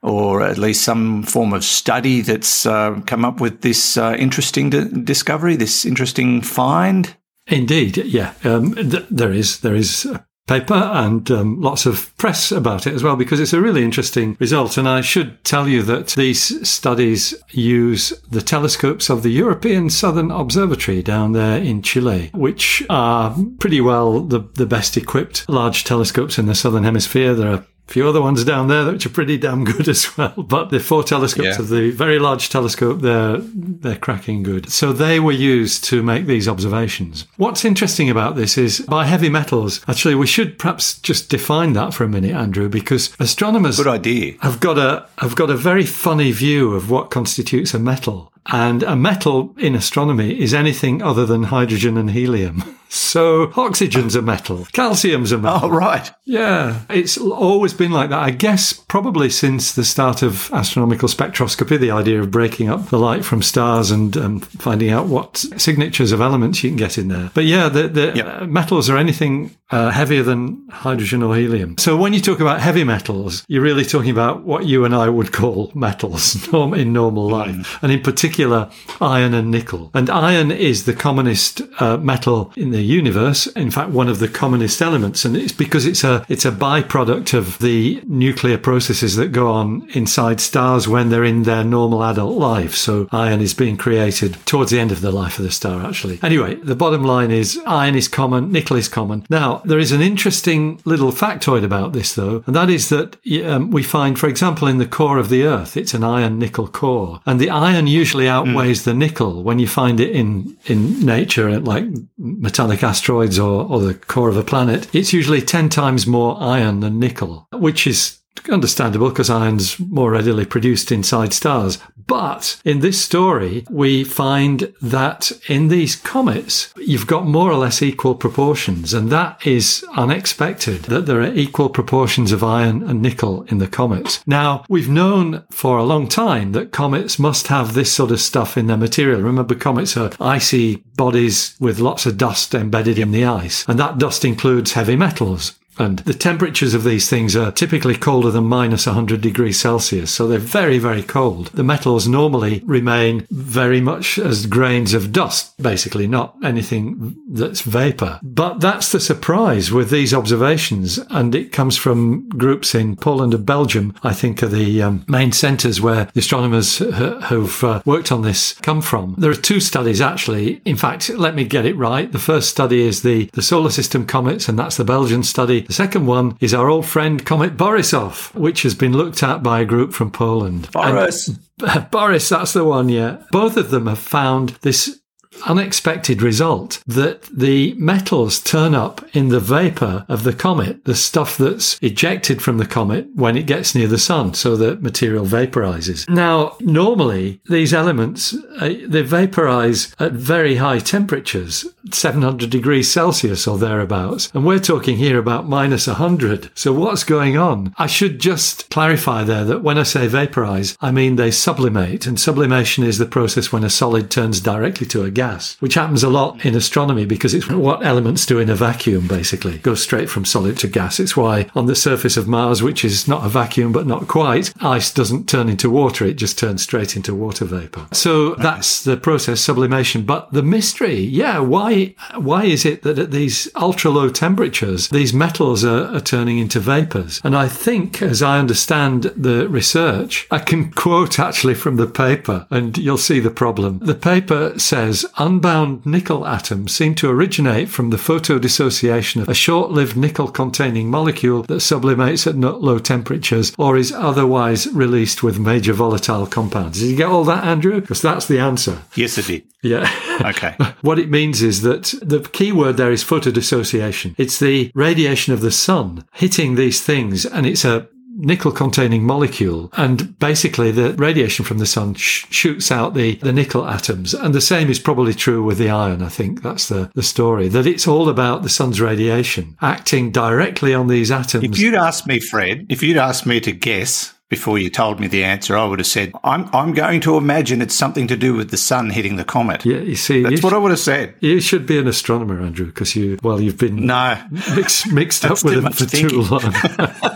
or 0.06 0.44
at 0.44 0.60
least 0.60 0.84
some 0.84 1.24
form 1.24 1.52
of 1.52 1.64
study 1.64 2.22
that's 2.22 2.66
uh, 2.66 3.02
come 3.08 3.26
up 3.26 3.42
with 3.42 3.62
this 3.62 3.98
uh, 3.98 4.16
interesting 4.18 4.70
d- 4.70 4.88
discovery, 5.04 5.56
this 5.56 5.86
interesting 5.86 6.42
find? 6.42 7.16
Indeed, 7.48 7.98
yeah. 7.98 8.34
Um, 8.44 8.76
th- 8.76 9.06
there 9.10 9.32
is 9.32 9.60
there 9.62 9.76
is 9.76 10.08
paper 10.48 10.76
and 10.76 11.32
um, 11.32 11.60
lots 11.60 11.88
of 11.88 12.16
press 12.18 12.52
about 12.52 12.86
it 12.86 12.94
as 12.94 13.02
well 13.02 13.16
because 13.16 13.40
it's 13.40 13.54
a 13.54 13.62
really 13.62 13.84
interesting 13.84 14.38
result. 14.40 14.78
And 14.78 14.88
I 14.88 15.02
should 15.02 15.44
tell 15.44 15.68
you 15.68 15.82
that 15.84 16.10
these 16.10 16.70
studies 16.70 17.34
use 17.50 18.10
the 18.30 18.42
telescopes 18.42 19.10
of 19.10 19.24
the 19.24 19.32
European 19.32 19.90
Southern 19.90 20.30
Observatory 20.30 21.02
down 21.02 21.32
there 21.32 21.58
in 21.58 21.82
Chile, 21.82 22.30
which 22.34 22.84
are 22.90 23.36
pretty 23.60 23.82
well 23.82 24.22
the, 24.22 24.42
the 24.54 24.68
best 24.68 24.98
equipped 24.98 25.50
large 25.50 25.84
telescopes 25.84 26.38
in 26.38 26.46
the 26.46 26.56
Southern 26.56 26.84
Hemisphere. 26.84 27.34
There 27.34 27.52
are 27.52 27.66
few 27.88 28.08
other 28.08 28.22
ones 28.22 28.44
down 28.44 28.68
there 28.68 28.92
which 28.92 29.06
are 29.06 29.10
pretty 29.10 29.38
damn 29.38 29.64
good 29.64 29.88
as 29.96 30.18
well. 30.18 30.34
But 30.36 30.70
the 30.70 30.80
four 30.80 31.04
telescopes 31.04 31.58
yeah. 31.58 31.60
of 31.60 31.70
the 31.70 31.92
very 31.92 32.20
large 32.20 32.50
telescope, 32.50 33.02
they're 33.02 33.38
they're 33.38 33.96
cracking 33.96 34.44
good. 34.44 34.72
So 34.72 34.92
they 34.94 35.20
were 35.20 35.32
used 35.32 35.84
to 35.86 36.04
make 36.04 36.26
these 36.26 36.48
observations. 36.48 37.28
What's 37.38 37.66
interesting 37.66 38.10
about 38.10 38.36
this 38.36 38.58
is 38.58 38.82
by 38.82 39.06
heavy 39.06 39.30
metals. 39.30 39.82
Actually, 39.88 40.16
we 40.16 40.28
should 40.28 40.58
perhaps 40.58 41.00
just 41.00 41.30
define 41.30 41.74
that 41.74 41.94
for 41.94 42.04
a 42.04 42.10
minute, 42.10 42.32
Andrew, 42.32 42.70
because 42.70 43.16
astronomers 43.20 43.78
good 43.78 43.88
idea 43.88 44.34
have 44.42 44.60
got 44.60 44.78
a 44.78 45.08
have 45.20 45.36
got 45.36 45.50
a 45.50 45.58
very 45.58 45.86
funny 45.86 46.32
view 46.32 46.74
of 46.74 46.90
what 46.90 47.12
constitutes 47.12 47.74
a 47.74 47.80
metal. 47.80 48.32
And 48.48 48.84
a 48.84 48.96
metal 48.96 49.56
in 49.58 49.76
astronomy 49.76 50.40
is 50.40 50.54
anything 50.54 51.02
other 51.02 51.26
than 51.26 51.44
hydrogen 51.44 51.98
and 51.98 52.12
helium. 52.12 52.64
So 52.96 53.52
oxygen's 53.58 54.16
a 54.16 54.22
metal, 54.22 54.66
calcium's 54.72 55.32
a 55.34 55.38
metal. 55.38 55.62
Oh, 55.64 55.70
right. 55.70 56.10
Yeah, 56.24 56.82
it's 56.90 57.18
always 57.18 57.74
been 57.74 57.92
like 57.92 58.10
that. 58.10 58.20
I 58.20 58.32
guess 58.32 58.72
probably 58.72 59.30
since 59.30 59.74
the 59.74 59.84
start 59.84 60.22
of 60.22 60.50
astronomical 60.54 61.10
spectroscopy, 61.10 61.78
the 61.78 61.92
idea 61.92 62.22
of 62.22 62.32
breaking 62.32 62.70
up 62.70 62.88
the 62.88 62.98
light 62.98 63.26
from 63.26 63.42
stars 63.42 63.92
and 63.92 64.16
um, 64.16 64.40
finding 64.40 64.92
out 64.92 65.08
what 65.08 65.38
signatures 65.58 66.14
of 66.14 66.22
elements 66.22 66.64
you 66.64 66.70
can 66.70 66.78
get 66.78 66.98
in 66.98 67.10
there. 67.10 67.32
But 67.34 67.44
yeah, 67.44 67.68
the, 67.68 67.88
the 67.90 68.14
yep. 68.16 68.42
uh, 68.42 68.46
metals 68.46 68.90
are 68.90 68.98
anything 68.98 69.56
uh, 69.72 69.90
heavier 69.90 70.24
than 70.24 70.66
hydrogen 70.70 71.22
or 71.22 71.36
helium. 71.36 71.78
So 71.78 71.98
when 71.98 72.14
you 72.14 72.22
talk 72.22 72.40
about 72.40 72.62
heavy 72.62 72.84
metals, 72.84 73.44
you're 73.48 73.64
really 73.64 73.84
talking 73.84 74.12
about 74.12 74.44
what 74.44 74.66
you 74.66 74.86
and 74.86 74.96
I 74.96 75.10
would 75.10 75.34
call 75.34 75.72
metals 75.76 76.48
in 76.54 76.94
normal 76.94 77.30
life, 77.30 77.56
mm. 77.56 77.80
and 77.82 77.92
in 77.92 78.02
particular, 78.02 78.35
iron 78.40 79.34
and 79.34 79.52
nickel. 79.52 79.92
And 79.94 80.10
iron 80.10 80.52
is 80.52 80.86
the 80.86 80.94
commonest 80.94 81.62
uh, 81.80 81.98
metal 81.98 82.52
in 82.56 82.72
the 82.72 82.82
universe. 82.82 83.48
In 83.48 83.72
fact, 83.72 83.92
one 83.92 84.10
of 84.10 84.20
the 84.20 84.28
commonest 84.28 84.82
elements, 84.82 85.26
and 85.26 85.36
it's 85.36 85.54
because 85.54 85.86
it's 85.86 86.04
a 86.04 86.26
it's 86.30 86.46
a 86.46 86.52
byproduct 86.52 87.34
of 87.34 87.60
the 87.60 88.02
nuclear 88.08 88.58
processes 88.58 89.16
that 89.16 89.32
go 89.32 89.52
on 89.52 89.88
inside 89.94 90.40
stars 90.40 90.88
when 90.88 91.10
they're 91.10 91.24
in 91.24 91.44
their 91.44 91.64
normal 91.64 92.04
adult 92.04 92.38
life. 92.38 92.76
So 92.76 93.08
iron 93.12 93.42
is 93.42 93.54
being 93.54 93.78
created 93.78 94.38
towards 94.46 94.72
the 94.72 94.80
end 94.80 94.92
of 94.92 95.02
the 95.02 95.12
life 95.12 95.40
of 95.40 95.46
the 95.46 95.52
star, 95.52 95.86
actually. 95.86 96.20
Anyway, 96.22 96.56
the 96.56 96.76
bottom 96.76 97.04
line 97.04 97.32
is 97.32 97.60
iron 97.66 97.96
is 97.96 98.08
common, 98.08 98.52
nickel 98.52 98.78
is 98.78 98.88
common. 98.88 99.26
Now, 99.30 99.62
there 99.66 99.80
is 99.80 99.92
an 99.92 100.02
interesting 100.02 100.80
little 100.86 101.12
factoid 101.12 101.64
about 101.64 101.94
this, 101.94 102.16
though, 102.16 102.44
and 102.48 102.56
that 102.56 102.70
is 102.70 102.90
that 102.90 103.18
um, 103.46 103.72
we 103.72 103.84
find, 103.84 104.18
for 104.18 104.28
example, 104.28 104.68
in 104.68 104.78
the 104.78 104.86
core 104.86 105.18
of 105.18 105.30
the 105.30 105.44
Earth, 105.44 105.78
it's 105.78 105.94
an 105.94 106.04
iron 106.04 106.40
nickel 106.40 106.68
core, 106.68 107.22
and 107.26 107.40
the 107.40 107.50
iron 107.50 107.88
usually 107.88 108.25
outweighs 108.28 108.82
mm. 108.82 108.86
the 108.86 108.94
nickel 108.94 109.44
when 109.44 109.60
you 109.60 109.68
find 109.68 110.00
it 110.00 110.12
in 110.12 110.58
in 110.66 111.06
nature, 111.06 111.60
like 111.60 111.86
metallic 112.18 112.84
asteroids 112.84 113.40
or, 113.40 113.66
or 113.66 113.80
the 113.80 113.94
core 113.94 114.30
of 114.30 114.38
a 114.38 114.44
planet, 114.44 114.94
it's 114.94 115.14
usually 115.14 115.42
10 115.42 115.70
times 115.70 116.08
more 116.08 116.38
iron 116.42 116.80
than 116.80 117.00
nickel, 117.00 117.48
which 117.54 117.88
is 117.88 118.20
understandable 118.50 119.10
because 119.10 119.30
iron's 119.30 119.80
more 119.80 120.12
readily 120.12 120.46
produced 120.46 120.92
inside 120.92 121.34
stars. 121.34 121.80
But 122.08 122.62
in 122.64 122.82
this 122.82 123.02
story, 123.02 123.66
we 123.70 124.04
find 124.04 124.74
that 124.82 125.32
in 125.48 125.70
these 125.70 125.96
comets, 125.96 126.74
you've 126.78 127.08
got 127.08 127.26
more 127.26 127.52
or 127.52 127.58
less 127.58 127.82
equal 127.82 128.16
proportions. 128.16 128.94
And 128.94 129.12
that 129.12 129.46
is 129.46 129.84
unexpected 129.96 130.84
that 130.84 131.08
there 131.08 131.22
are 131.22 131.34
equal 131.34 131.70
proportions 131.70 132.32
of 132.32 132.44
iron 132.44 132.84
and 132.84 133.02
nickel 133.02 133.44
in 133.44 133.58
the 133.58 133.68
comets. 133.68 134.26
Now, 134.28 134.64
we've 134.70 134.90
known 134.90 135.44
for 135.50 135.78
a 135.78 135.84
long 135.84 136.08
time 136.08 136.52
that 136.52 136.72
comets 136.72 137.18
must 137.18 137.48
have 137.48 137.74
this 137.74 137.92
sort 137.92 138.12
of 138.12 138.22
stuff 138.22 138.58
in 138.58 138.68
their 138.68 138.78
material. 138.78 139.22
Remember, 139.22 139.56
comets 139.56 139.98
are 139.98 140.12
icy 140.20 140.78
bodies 140.96 141.56
with 141.60 141.80
lots 141.80 142.06
of 142.06 142.18
dust 142.18 142.54
embedded 142.54 143.00
in 143.00 143.12
the 143.12 143.26
ice. 143.26 143.66
And 143.68 143.80
that 143.80 143.98
dust 143.98 144.24
includes 144.24 144.74
heavy 144.74 144.96
metals. 144.96 145.58
And 145.78 146.00
the 146.00 146.14
temperatures 146.14 146.74
of 146.74 146.84
these 146.84 147.10
things 147.10 147.36
are 147.36 147.52
typically 147.52 147.96
colder 147.96 148.32
than 148.32 148.46
minus 148.46 148.86
100 148.86 149.22
degrees 149.22 149.60
Celsius. 149.60 150.12
So 150.12 150.28
they're 150.28 150.40
very, 150.40 150.78
very 150.78 151.04
cold. 151.04 151.48
The 151.48 151.64
metals 151.64 152.08
normally 152.08 152.62
remain 152.66 153.28
very 153.30 153.82
much 153.82 154.18
as 154.18 154.46
grains 154.46 154.94
of 154.94 155.12
dust, 155.12 155.58
basically, 155.62 156.08
not 156.08 156.36
anything 156.44 157.16
that's 157.30 157.62
vapor. 157.62 158.20
But 158.24 158.60
that's 158.60 158.92
the 158.92 159.00
surprise 159.00 159.72
with 159.72 159.90
these 159.90 160.14
observations. 160.14 160.98
And 161.10 161.36
it 161.36 161.52
comes 161.52 161.78
from 161.78 162.30
groups 162.30 162.76
in 162.76 162.96
Poland 162.96 163.34
and 163.34 163.46
Belgium, 163.46 163.96
I 164.04 164.14
think 164.14 164.42
are 164.44 164.48
the 164.48 164.82
um, 164.82 165.06
main 165.08 165.32
centers 165.32 165.82
where 165.82 166.06
the 166.14 166.20
astronomers 166.20 166.78
who've 166.78 167.64
uh, 167.64 167.82
worked 167.86 168.12
on 168.12 168.22
this 168.22 168.54
come 168.54 168.82
from. 168.82 169.16
There 169.18 169.32
are 169.32 169.36
two 169.36 169.60
studies 169.60 170.02
actually. 170.02 170.62
In 170.66 170.76
fact, 170.76 171.10
let 171.10 171.36
me 171.36 171.44
get 171.44 171.66
it 171.66 171.76
right. 171.76 172.12
The 172.12 172.20
first 172.20 172.50
study 172.50 172.82
is 172.82 173.02
the, 173.02 173.26
the 173.34 173.42
solar 173.42 173.70
system 173.70 174.06
comets, 174.06 174.48
and 174.48 174.58
that's 174.58 174.78
the 174.78 174.84
Belgian 174.84 175.24
study. 175.24 175.65
The 175.68 175.74
second 175.74 176.06
one 176.06 176.38
is 176.40 176.54
our 176.54 176.70
old 176.70 176.86
friend 176.86 177.26
Comet 177.26 177.58
Borisov, 177.58 178.34
which 178.36 178.64
has 178.64 178.76
been 178.76 178.94
looked 178.94 179.24
at 179.24 179.44
by 179.44 179.62
a 179.62 179.66
group 179.66 179.94
from 179.94 180.12
Poland. 180.12 180.70
Boris. 180.72 181.28
And, 181.28 181.90
Boris, 181.92 182.30
that's 182.30 182.54
the 182.54 182.64
one, 182.64 182.90
yeah. 182.90 183.24
Both 183.32 183.58
of 183.58 183.72
them 183.72 183.88
have 183.88 184.00
found 184.00 184.50
this 184.62 185.00
unexpected 185.48 186.22
result 186.22 186.82
that 186.88 187.24
the 187.24 187.74
metals 187.76 188.40
turn 188.40 188.76
up 188.76 189.06
in 189.16 189.30
the 189.30 189.40
vapor 189.40 190.06
of 190.08 190.24
the 190.24 190.34
comet, 190.34 190.84
the 190.86 190.96
stuff 190.96 191.38
that's 191.38 191.78
ejected 191.82 192.42
from 192.42 192.58
the 192.58 192.66
comet 192.66 193.08
when 193.16 193.38
it 193.38 193.46
gets 193.46 193.76
near 193.76 193.88
the 193.88 193.98
sun, 193.98 194.34
so 194.34 194.56
that 194.56 194.82
material 194.82 195.26
vaporizes. 195.26 196.08
Now, 196.10 196.56
normally 196.60 197.40
these 197.50 197.74
elements 197.74 198.36
uh, 198.60 198.74
they 198.88 199.02
vaporize 199.02 199.96
at 200.00 200.14
very 200.14 200.56
high 200.56 200.80
temperatures, 200.80 201.66
700 201.92 202.50
degrees 202.50 202.92
Celsius 202.92 203.48
or 203.48 203.58
thereabouts, 203.58 204.32
and 204.34 204.46
we're 204.46 204.60
talking 204.60 204.98
here 204.98 205.18
about 205.18 205.48
minus 205.48 205.88
100. 205.88 206.50
So 206.56 206.74
what's 206.74 207.04
going 207.04 207.38
on? 207.38 207.74
I 207.78 207.88
should 207.88 208.20
just 208.20 208.70
clarify 208.70 209.24
there 209.24 209.46
that 209.46 209.64
when 209.64 209.78
I 209.78 209.84
say 209.84 210.08
vaporize, 210.08 210.78
I 210.82 210.92
mean 210.92 211.16
they 211.16 211.32
sublimate, 211.32 212.06
and 212.06 212.20
sublimation 212.20 212.84
is 212.84 212.98
the 212.98 213.06
process 213.06 213.52
when 213.52 213.64
a 213.64 213.70
solid 213.70 214.10
turns 214.10 214.40
directly 214.40 214.88
to 214.88 215.04
a 215.04 215.12
gas, 215.12 215.25
which 215.60 215.76
happens 215.76 216.04
a 216.04 216.10
lot 216.10 216.46
in 216.46 216.56
astronomy 216.56 217.06
because 217.06 217.34
it's 217.34 217.50
what 217.50 217.86
elements 217.86 218.26
do 218.26 218.40
in 218.40 218.50
a 218.50 218.56
vacuum, 218.56 219.08
basically. 219.08 219.58
Go 219.60 219.76
straight 219.76 220.10
from 220.10 220.26
solid 220.26 220.58
to 220.60 220.68
gas. 220.68 221.00
It's 221.00 221.18
why 221.18 221.48
on 221.56 221.66
the 221.66 221.76
surface 221.76 222.18
of 222.18 222.28
Mars, 222.28 222.62
which 222.62 222.86
is 222.86 223.08
not 223.08 223.26
a 223.26 223.30
vacuum 223.30 223.72
but 223.72 223.88
not 223.88 224.08
quite, 224.08 224.54
ice 224.62 224.94
doesn't 224.94 225.28
turn 225.28 225.50
into 225.50 225.70
water, 225.70 226.06
it 226.06 226.16
just 226.16 226.38
turns 226.38 226.62
straight 226.62 226.96
into 226.96 227.14
water 227.14 227.46
vapor. 227.46 227.88
So 227.92 228.36
that's 228.36 228.84
the 228.84 228.98
process, 228.98 229.42
sublimation. 229.42 230.04
But 230.04 230.32
the 230.32 230.44
mystery, 230.44 231.00
yeah, 231.00 231.40
why 231.40 231.96
why 232.16 232.46
is 232.46 232.66
it 232.66 232.84
that 232.84 233.00
at 233.00 233.12
these 233.12 233.50
ultra 233.56 233.92
low 233.92 234.10
temperatures, 234.10 234.90
these 234.90 235.14
metals 235.14 235.64
are, 235.64 235.96
are 235.96 236.02
turning 236.02 236.38
into 236.38 236.60
vapors? 236.60 237.22
And 237.24 237.36
I 237.36 237.48
think, 237.48 238.02
as 238.02 238.22
I 238.22 238.40
understand 238.40 239.04
the 239.16 239.48
research, 239.48 240.28
I 240.32 240.40
can 240.40 240.72
quote 240.72 241.20
actually 241.20 241.56
from 241.56 241.78
the 241.78 241.88
paper, 241.88 242.48
and 242.50 242.78
you'll 242.78 242.98
see 242.98 243.20
the 243.20 243.32
problem. 243.32 243.80
The 243.80 243.96
paper 243.96 244.58
says 244.60 245.06
unbound 245.18 245.86
nickel 245.86 246.26
atoms 246.26 246.76
seem 246.76 246.96
to 246.96 247.10
originate 247.10 247.70
from 247.70 247.90
the 247.90 247.98
photodissociation 247.98 249.22
of 249.22 249.30
a 249.30 249.34
short 249.34 249.72
lived 249.72 249.96
nickel 249.96 250.28
containing 250.28 250.90
molecule 250.90 251.44
that 251.44 251.62
sublimates 251.62 252.28
at 252.28 252.36
low 252.36 252.80
temperatures 252.80 253.54
or 253.58 253.78
is 253.78 253.92
otherwise 253.92 254.68
released 254.68 255.24
with 255.24 255.40
major 255.40 255.74
volatile 255.74 256.26
compounds. 256.26 256.80
Did 256.80 256.90
you 256.90 256.98
get 256.98 257.10
all 257.10 257.24
that, 257.26 257.44
Andrew? 257.44 257.82
Because 257.82 258.02
that's 258.02 258.28
the 258.28 258.40
answer. 258.40 258.82
Yes, 258.96 259.18
it 259.18 259.28
did. 259.28 259.44
Yeah. 259.62 259.90
Okay. 260.22 260.56
what 260.82 261.00
it 261.00 261.10
means 261.10 261.42
is 261.42 261.62
that 261.62 261.94
the 262.02 262.20
key 262.20 262.52
word 262.52 262.78
there 262.78 262.92
is 262.92 263.04
photodissociation. 263.04 264.16
It's 264.18 264.40
the 264.40 264.72
radiation 264.76 265.34
of 265.34 265.42
the 265.42 265.52
sun 265.52 266.06
hitting 266.14 266.56
these 266.56 266.82
things, 266.82 267.26
and 267.26 267.46
it's 267.46 267.66
a 267.66 267.88
nickel 268.16 268.52
containing 268.52 269.04
molecule. 269.04 269.70
And 269.78 270.18
basically, 270.20 270.72
the 270.72 270.94
radiation 270.94 271.46
from 271.46 271.60
the 271.60 271.66
sun 271.66 271.94
sh- 271.96 272.26
shoots 272.30 272.72
out 272.72 272.94
the, 272.94 273.16
the 273.16 273.34
nickel 273.34 273.68
atoms. 273.68 274.14
And 274.14 274.34
the 274.34 274.42
same 274.42 274.70
is 274.70 274.80
probably 274.80 275.14
true 275.14 275.44
with 275.44 275.58
the 275.58 275.70
iron. 275.70 276.02
I 276.02 276.10
think 276.10 276.42
that's 276.42 276.68
the, 276.70 276.92
the 276.96 277.04
story 277.04 277.48
that 277.50 277.68
it's 277.68 277.88
all 277.88 278.10
about 278.10 278.44
the 278.44 278.50
sun's 278.50 278.82
radiation 278.82 279.58
acting 279.62 280.12
directly 280.12 280.74
on 280.74 280.88
these 280.88 281.12
atoms. 281.12 281.44
If 281.44 281.60
you'd 281.60 281.76
asked 281.76 282.08
me, 282.08 282.20
Fred, 282.20 282.66
if 282.70 282.82
you'd 282.82 282.98
asked 282.98 283.26
me 283.26 283.40
to 283.42 283.52
guess, 283.52 284.15
before 284.30 284.58
you 284.58 284.72
told 284.72 285.00
me 285.00 285.06
the 285.08 285.24
answer, 285.24 285.56
I 285.56 285.66
would 285.66 285.78
have 285.80 285.86
said, 285.88 286.12
I'm, 286.24 286.50
I'm 286.52 286.74
going 286.74 287.00
to 287.02 287.16
imagine 287.16 287.62
it's 287.62 287.76
something 287.76 288.08
to 288.08 288.18
do 288.18 288.34
with 288.34 288.50
the 288.50 288.58
sun 288.58 288.90
hitting 288.90 289.18
the 289.18 289.24
comet. 289.24 289.64
Yeah, 289.64 289.78
you 289.78 289.96
see, 289.96 290.24
That's 290.24 290.38
you 290.38 290.42
what 290.42 290.50
sh- 290.50 290.54
I 290.54 290.58
would 290.58 290.72
have 290.72 290.80
said. 290.80 291.14
You 291.20 291.40
should 291.40 291.68
be 291.68 291.78
an 291.78 291.88
astronomer, 291.88 292.42
Andrew, 292.42 292.66
because 292.66 292.96
you, 292.96 293.20
well, 293.22 293.40
you've 293.40 293.60
been 293.60 293.86
No. 293.86 294.20
mixed, 294.56 294.92
mixed 294.92 295.26
up 295.26 295.44
with 295.44 295.64
it 295.64 295.74
for 295.76 295.86
too 295.86 296.22
long. 296.24 296.54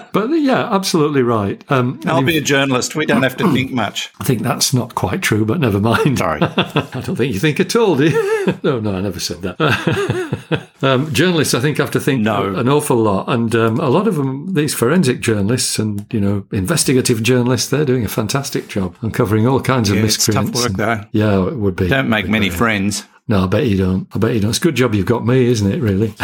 but 0.14 0.28
yeah, 0.30 0.72
absolutely 0.74 1.24
right. 1.24 1.64
Um, 1.72 2.00
I'll 2.06 2.22
be 2.22 2.38
a 2.38 2.42
journalist. 2.42 2.96
We 2.96 3.08
don't 3.08 3.24
have 3.24 3.38
to 3.38 3.52
think 3.52 3.72
much. 3.72 4.12
I 4.20 4.24
think 4.24 4.44
that's 4.44 4.72
not 4.74 4.94
quite 4.94 5.24
true, 5.24 5.46
but 5.46 5.60
never 5.60 5.80
mind. 5.80 6.20
Sorry. 6.20 6.42
I 6.44 7.02
don't 7.04 7.16
think 7.16 7.34
you 7.34 7.40
think 7.40 7.60
at 7.60 7.76
all, 7.76 7.96
do 7.96 8.10
you? 8.10 8.60
no, 8.64 8.80
no, 8.80 8.96
I 8.96 9.02
never 9.02 9.20
said 9.20 9.42
that. 9.42 10.39
um, 10.82 11.14
journalists, 11.14 11.54
I 11.54 11.60
think, 11.60 11.78
have 11.78 11.92
to 11.92 12.00
think 12.00 12.22
No. 12.22 12.54
an 12.56 12.68
awful 12.70 12.98
lot, 12.98 13.30
and 13.30 13.54
um, 13.56 13.80
a 13.80 13.90
lot 13.90 14.08
of 14.08 14.16
them, 14.16 14.54
these 14.54 14.74
forensic 14.74 15.20
journalists 15.22 15.78
and 15.80 16.06
you 16.12 16.20
know 16.20 16.46
investigative 16.52 17.22
journalists, 17.24 17.70
they're 17.70 17.86
doing 17.86 18.06
a 18.06 18.10
fantastic 18.10 18.68
job 18.68 18.96
uncovering 19.02 19.48
all 19.48 19.62
kinds 19.62 19.90
of 19.90 19.98
miscreants. 19.98 20.50
it's 20.50 20.62
tough 20.62 20.72
work, 20.72 20.78
though. 20.78 21.02
Yeah, 21.12 21.48
it 21.48 21.56
would 21.56 21.76
be. 21.76 21.88
Don't 21.88 22.10
make 22.10 22.28
many 22.28 22.50
friends. 22.50 23.06
No, 23.28 23.44
I 23.44 23.48
bet 23.48 23.68
you 23.68 23.78
don't. 23.78 24.08
I 24.16 24.18
bet 24.18 24.34
you 24.34 24.40
don't. 24.40 24.50
It's 24.50 24.58
a 24.58 24.62
good 24.62 24.76
job 24.76 24.96
you've 24.96 25.06
got 25.06 25.24
me, 25.26 25.46
isn't 25.46 25.72
it? 25.72 25.82
Really. 25.82 26.14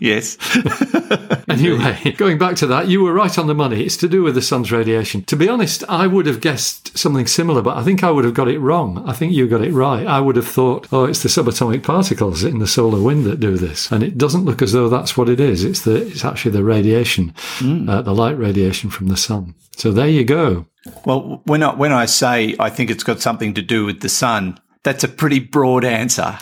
Yes. 0.00 0.36
Anyway, 1.48 2.12
going 2.16 2.38
back 2.38 2.56
to 2.56 2.66
that, 2.66 2.88
you 2.88 3.02
were 3.02 3.12
right 3.12 3.38
on 3.38 3.46
the 3.46 3.54
money. 3.54 3.84
It's 3.84 3.96
to 3.98 4.08
do 4.08 4.22
with 4.22 4.34
the 4.34 4.42
sun's 4.42 4.72
radiation. 4.72 5.22
To 5.24 5.36
be 5.36 5.48
honest, 5.48 5.84
I 5.88 6.06
would 6.06 6.26
have 6.26 6.40
guessed 6.40 6.96
something 6.98 7.26
similar, 7.26 7.62
but 7.62 7.76
I 7.76 7.84
think 7.84 8.02
I 8.02 8.10
would 8.10 8.24
have 8.24 8.34
got 8.34 8.48
it 8.48 8.58
wrong. 8.58 9.04
I 9.06 9.12
think 9.12 9.32
you 9.32 9.48
got 9.48 9.62
it 9.62 9.72
right. 9.72 10.06
I 10.06 10.20
would 10.20 10.36
have 10.36 10.48
thought, 10.48 10.88
oh, 10.92 11.04
it's 11.04 11.22
the 11.22 11.28
subatomic 11.28 11.82
particles 11.84 12.42
in 12.42 12.58
the 12.58 12.66
solar 12.66 13.00
wind 13.00 13.24
that 13.26 13.40
do 13.40 13.56
this, 13.56 13.90
and 13.92 14.02
it 14.02 14.18
doesn't 14.18 14.44
look 14.44 14.62
as 14.62 14.72
though 14.72 14.88
that's 14.88 15.16
what 15.16 15.28
it 15.28 15.40
is. 15.40 15.64
It's 15.64 15.82
the 15.82 16.06
it's 16.06 16.24
actually 16.24 16.52
the 16.52 16.64
radiation, 16.64 17.34
uh, 17.88 18.02
the 18.02 18.14
light 18.14 18.38
radiation 18.38 18.90
from 18.90 19.08
the 19.08 19.16
sun. 19.16 19.54
So 19.76 19.92
there 19.92 20.08
you 20.08 20.24
go. 20.24 20.66
Well, 21.04 21.42
when 21.44 21.62
I, 21.62 21.74
when 21.74 21.92
I 21.92 22.06
say 22.06 22.56
I 22.58 22.70
think 22.70 22.90
it's 22.90 23.04
got 23.04 23.20
something 23.20 23.54
to 23.54 23.62
do 23.62 23.84
with 23.84 24.00
the 24.00 24.08
sun, 24.08 24.58
that's 24.82 25.04
a 25.04 25.08
pretty 25.08 25.40
broad 25.40 25.84
answer. 25.84 26.38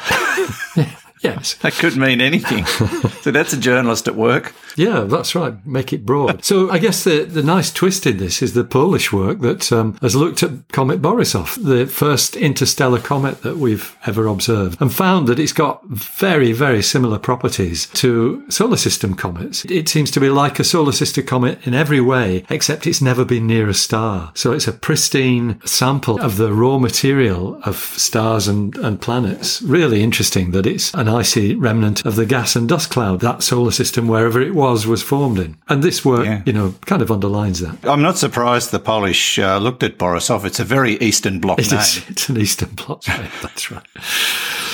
Yes. 1.25 1.57
That 1.65 1.73
could 1.73 1.97
mean 1.97 2.21
anything. 2.21 2.67
so 3.23 3.31
that's 3.31 3.55
a 3.55 3.57
journalist 3.57 4.07
at 4.07 4.15
work. 4.15 4.55
Yeah, 4.77 5.01
that's 5.01 5.35
right. 5.35 5.55
Make 5.67 5.95
it 5.95 6.05
broad. 6.05 6.45
So 6.45 6.71
I 6.71 6.79
guess 6.79 7.05
the, 7.05 7.25
the 7.25 7.43
nice 7.43 7.73
twist 7.73 8.07
in 8.07 8.19
this 8.19 8.43
is 8.43 8.53
the 8.53 8.65
Polish 8.65 9.13
work 9.13 9.41
that 9.41 9.73
um, 9.73 9.97
has 10.03 10.15
looked 10.15 10.43
at 10.43 10.69
Comet 10.69 11.01
Borisov, 11.01 11.55
the 11.65 11.87
first 11.87 12.37
interstellar 12.37 13.01
comet 13.01 13.41
that 13.43 13.57
we've 13.57 13.97
ever 14.05 14.27
observed, 14.27 14.81
and 14.83 14.93
found 14.93 15.27
that 15.29 15.39
it's 15.39 15.55
got 15.55 15.83
very, 15.87 16.53
very 16.53 16.83
similar 16.83 17.19
properties 17.19 17.87
to 17.95 18.45
solar 18.51 18.77
system 18.77 19.15
comets. 19.15 19.65
It 19.67 19.89
seems 19.89 20.11
to 20.13 20.21
be 20.21 20.29
like 20.29 20.59
a 20.59 20.65
solar 20.65 20.93
system 20.93 21.25
comet 21.25 21.67
in 21.67 21.73
every 21.73 22.01
way, 22.01 22.45
except 22.51 22.87
it's 22.87 23.01
never 23.01 23.25
been 23.25 23.47
near 23.47 23.69
a 23.71 23.75
star. 23.75 24.33
So 24.35 24.53
it's 24.53 24.69
a 24.69 24.73
pristine 24.73 25.61
sample 25.65 26.21
of 26.21 26.37
the 26.37 26.53
raw 26.53 26.79
material 26.79 27.59
of 27.63 27.77
stars 27.77 28.49
and, 28.49 28.77
and 28.77 29.01
planets. 29.01 29.63
Really 29.63 30.03
interesting 30.03 30.51
that 30.51 30.67
it's 30.67 30.93
an 30.93 31.09
icy 31.15 31.55
remnant 31.55 32.05
of 32.05 32.17
the 32.17 32.27
gas 32.27 32.57
and 32.57 32.69
dust 32.69 32.91
cloud 32.91 33.21
that 33.21 33.43
solar 33.43 33.71
system, 33.71 34.09
wherever 34.09 34.41
it 34.41 34.55
was, 34.55 34.87
was 34.87 35.03
formed 35.03 35.39
in. 35.39 35.57
And 35.69 35.83
this 35.83 36.05
work, 36.05 36.27
Yeah. 36.27 36.43
you 36.45 36.53
know, 36.53 36.75
kind 36.87 37.01
of 37.03 37.11
underlines 37.11 37.61
that. 37.61 37.77
I'm 37.89 38.03
not 38.03 38.19
surprised 38.19 38.71
the 38.71 38.79
Polish 38.79 39.39
uh, 39.39 39.59
looked 39.59 39.83
at 39.83 39.99
Borisov. 39.99 40.45
It's 40.45 40.61
a 40.61 40.65
very 40.65 40.95
Eastern 40.99 41.41
Bloc 41.41 41.59
It 41.59 41.71
name. 41.71 41.81
is, 41.81 42.03
it's 42.09 42.29
an 42.29 42.37
Eastern 42.39 42.71
Bloc. 42.71 43.07
name, 43.09 43.29
That's 43.43 43.71
right. 43.71 43.87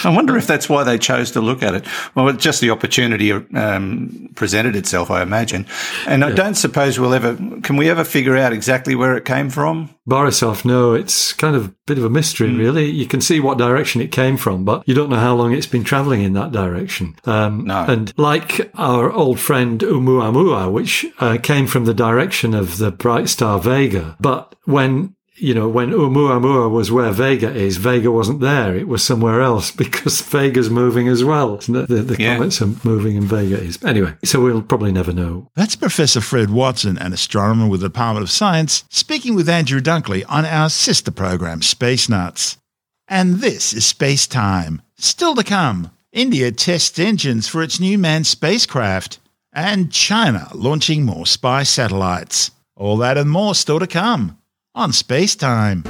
I 0.05 0.15
wonder 0.15 0.37
if 0.37 0.47
that's 0.47 0.69
why 0.69 0.85
they 0.85 0.99
chose 0.99 1.31
to 1.33 1.41
look 1.41 1.63
at 1.63 1.75
it. 1.75 1.85
Well, 2.15 2.29
it's 2.29 2.43
just 2.43 2.61
the 2.61 2.71
opportunity 2.71 3.33
um, 3.33 4.31
presented 4.35 4.77
itself, 4.77 5.11
I 5.11 5.23
imagine. 5.23 5.67
And 6.07 6.25
I 6.25 6.33
don't 6.33 6.55
suppose 6.55 6.99
we'll 6.99 7.15
ever, 7.15 7.37
can 7.63 7.77
we 7.77 7.89
ever 7.91 8.05
figure 8.05 8.37
out 8.37 8.53
exactly 8.53 8.95
where 8.95 9.17
it 9.17 9.25
came 9.25 9.51
from? 9.51 9.91
Borisov, 10.09 10.65
no, 10.65 10.95
it's 10.95 11.33
kind 11.33 11.55
of 11.55 11.67
a 11.67 11.75
bit 11.87 11.99
of 11.99 12.05
a 12.05 12.11
mystery, 12.11 12.53
really. 12.53 12.91
You 12.91 13.07
can 13.07 13.21
see 13.21 13.39
what 13.41 13.59
direction 13.59 14.01
it 14.01 14.11
came 14.11 14.37
from, 14.37 14.65
but 14.65 14.83
you 14.87 14.95
don't 14.95 15.11
know 15.11 15.17
how 15.17 15.35
long 15.35 15.53
it's 15.53 15.67
been 15.67 15.85
traveling 15.85 16.23
in 16.23 16.33
that 16.35 16.53
direction. 16.53 17.15
Um, 17.25 17.65
No. 17.65 17.85
And 17.87 18.13
like 18.19 18.71
our 18.75 19.13
old 19.13 19.39
friend 19.39 19.81
Oumuamua, 19.81 20.73
which 20.73 21.07
uh, 21.21 21.39
came 21.43 21.67
from 21.67 21.85
the 21.85 21.95
direction 21.95 22.55
of 22.55 22.79
the 22.79 22.91
bright 22.91 23.29
star 23.29 23.61
Vega, 23.61 24.17
but 24.21 24.55
when 24.65 25.15
you 25.41 25.55
know, 25.55 25.69
when 25.69 25.91
Oumuamua 25.91 26.71
was 26.71 26.93
where 26.93 27.11
Vega 27.13 27.51
is, 27.55 27.77
Vega 27.79 28.11
wasn't 28.11 28.41
there. 28.41 28.77
It 28.77 28.87
was 28.89 29.03
somewhere 29.03 29.41
else 29.41 29.71
because 29.85 30.21
Vega's 30.23 30.71
moving 30.71 31.09
as 31.09 31.25
well. 31.25 31.57
The, 31.57 31.87
the, 31.87 32.03
the 32.03 32.23
Yeah. 32.23 32.37
comets 32.37 32.61
are 32.63 32.71
moving 32.85 33.17
and 33.17 33.27
Vega 33.27 33.59
is. 33.61 33.83
Anyway, 33.85 34.15
so 34.25 34.41
we'll 34.41 34.63
probably 34.63 34.93
never 34.93 35.13
know. 35.13 35.49
That's 35.57 35.77
Professor 35.77 36.21
Fred 36.21 36.51
Watson, 36.51 36.99
an 36.99 37.13
astronomer 37.13 37.69
with 37.69 37.81
the 37.81 37.89
Department 37.89 38.25
of 38.25 38.31
Science, 38.31 38.85
speaking 38.91 39.35
with 39.35 39.49
Andrew 39.49 39.81
Dunkley 39.81 40.25
on 40.29 40.45
our 40.45 40.69
sister 40.71 41.11
program, 41.11 41.63
Space 41.63 42.09
Nuts. 42.09 42.57
And 43.09 43.37
this 43.41 43.73
is 43.73 43.85
Space 43.87 44.27
Time. 44.27 44.83
Still 44.97 45.35
to 45.35 45.43
come, 45.43 45.91
India 46.13 46.53
tests 46.53 46.99
engines 46.99 47.49
for 47.49 47.63
its 47.63 47.81
new 47.81 47.99
manned 47.99 48.27
spacecraft, 48.27 49.19
and 49.53 49.91
China 49.93 50.49
launching 50.55 51.05
more 51.05 51.27
spy 51.27 51.63
satellites. 51.65 52.51
All 52.77 52.97
that 52.99 53.19
and 53.19 53.29
more 53.31 53.55
still 53.55 53.79
to 53.81 53.87
come 53.87 54.39
on 54.75 54.93
Space 54.93 55.35
Time. 55.35 55.85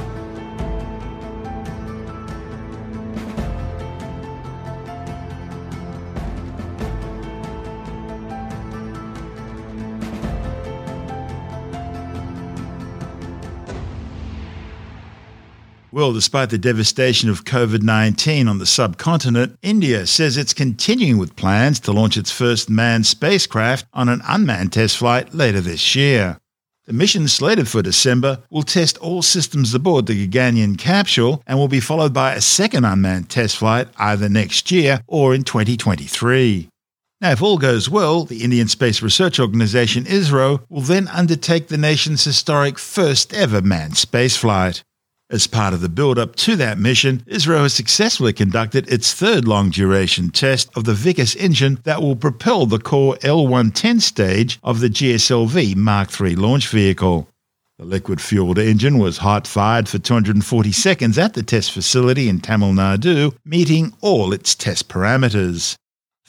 Well, 15.93 16.13
despite 16.13 16.49
the 16.49 16.57
devastation 16.57 17.29
of 17.29 17.43
COVID 17.43 17.83
19 17.83 18.47
on 18.47 18.57
the 18.57 18.65
subcontinent, 18.65 19.59
India 19.61 20.07
says 20.07 20.37
it's 20.37 20.53
continuing 20.53 21.19
with 21.19 21.35
plans 21.35 21.79
to 21.81 21.91
launch 21.91 22.17
its 22.17 22.31
first 22.31 22.69
manned 22.69 23.05
spacecraft 23.05 23.85
on 23.93 24.09
an 24.09 24.21
unmanned 24.27 24.73
test 24.73 24.97
flight 24.97 25.33
later 25.33 25.61
this 25.61 25.95
year. 25.95 26.40
The 26.85 26.93
mission 26.93 27.27
slated 27.27 27.67
for 27.67 27.83
December 27.83 28.39
will 28.49 28.63
test 28.63 28.97
all 28.97 29.21
systems 29.21 29.71
aboard 29.75 30.07
the 30.07 30.27
Gaganyaan 30.27 30.79
capsule 30.79 31.43
and 31.45 31.59
will 31.59 31.67
be 31.67 31.79
followed 31.79 32.11
by 32.11 32.33
a 32.33 32.41
second 32.41 32.85
unmanned 32.85 33.29
test 33.29 33.57
flight 33.57 33.87
either 33.97 34.27
next 34.27 34.71
year 34.71 35.01
or 35.05 35.35
in 35.35 35.43
2023. 35.43 36.69
Now, 37.21 37.31
if 37.31 37.41
all 37.43 37.59
goes 37.59 37.87
well, 37.87 38.25
the 38.25 38.43
Indian 38.43 38.67
Space 38.67 39.03
Research 39.03 39.39
Organisation 39.39 40.05
ISRO 40.05 40.63
will 40.69 40.81
then 40.81 41.07
undertake 41.09 41.67
the 41.67 41.77
nation's 41.77 42.23
historic 42.23 42.79
first 42.79 43.31
ever 43.31 43.61
manned 43.61 43.93
spaceflight. 43.93 44.81
As 45.31 45.47
part 45.47 45.73
of 45.73 45.79
the 45.79 45.87
build 45.87 46.19
up 46.19 46.35
to 46.37 46.57
that 46.57 46.77
mission, 46.77 47.23
ISRO 47.25 47.61
has 47.61 47.73
successfully 47.73 48.33
conducted 48.33 48.91
its 48.91 49.13
third 49.13 49.47
long 49.47 49.69
duration 49.69 50.29
test 50.29 50.69
of 50.75 50.83
the 50.83 50.91
Vikas 50.91 51.37
engine 51.37 51.79
that 51.85 52.01
will 52.01 52.17
propel 52.17 52.65
the 52.65 52.79
core 52.79 53.17
L 53.23 53.47
110 53.47 54.01
stage 54.01 54.59
of 54.61 54.81
the 54.81 54.89
GSLV 54.89 55.77
Mark 55.77 56.19
III 56.19 56.35
launch 56.35 56.67
vehicle. 56.67 57.29
The 57.79 57.85
liquid 57.85 58.19
fueled 58.19 58.59
engine 58.59 58.97
was 58.97 59.19
hot 59.19 59.47
fired 59.47 59.87
for 59.87 59.99
240 59.99 60.73
seconds 60.73 61.17
at 61.17 61.33
the 61.33 61.43
test 61.43 61.71
facility 61.71 62.27
in 62.27 62.41
Tamil 62.41 62.73
Nadu, 62.73 63.33
meeting 63.45 63.93
all 64.01 64.33
its 64.33 64.53
test 64.53 64.89
parameters. 64.89 65.77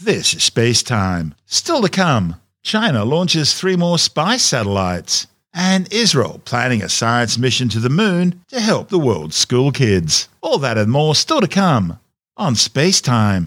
This 0.00 0.32
is 0.32 0.44
space 0.44 0.84
time. 0.84 1.34
Still 1.46 1.82
to 1.82 1.88
come, 1.88 2.36
China 2.62 3.04
launches 3.04 3.52
three 3.52 3.74
more 3.74 3.98
spy 3.98 4.36
satellites 4.36 5.26
and 5.54 5.92
Israel 5.92 6.40
planning 6.44 6.82
a 6.82 6.88
science 6.88 7.38
mission 7.38 7.68
to 7.70 7.80
the 7.80 7.90
moon 7.90 8.42
to 8.48 8.60
help 8.60 8.88
the 8.88 8.98
world's 8.98 9.36
school 9.36 9.72
kids. 9.72 10.28
All 10.40 10.58
that 10.58 10.78
and 10.78 10.90
more 10.90 11.14
still 11.14 11.40
to 11.40 11.48
come 11.48 11.98
on 12.36 12.54
Space 12.54 13.00
Time. 13.00 13.46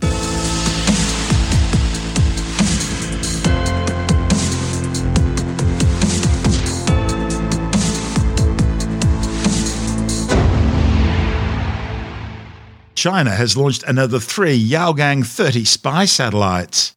China 12.95 13.29
has 13.29 13.55
launched 13.55 13.83
another 13.83 14.19
three 14.19 14.57
Yaogan 14.57 15.23
30 15.23 15.63
spy 15.65 16.05
satellites. 16.05 16.95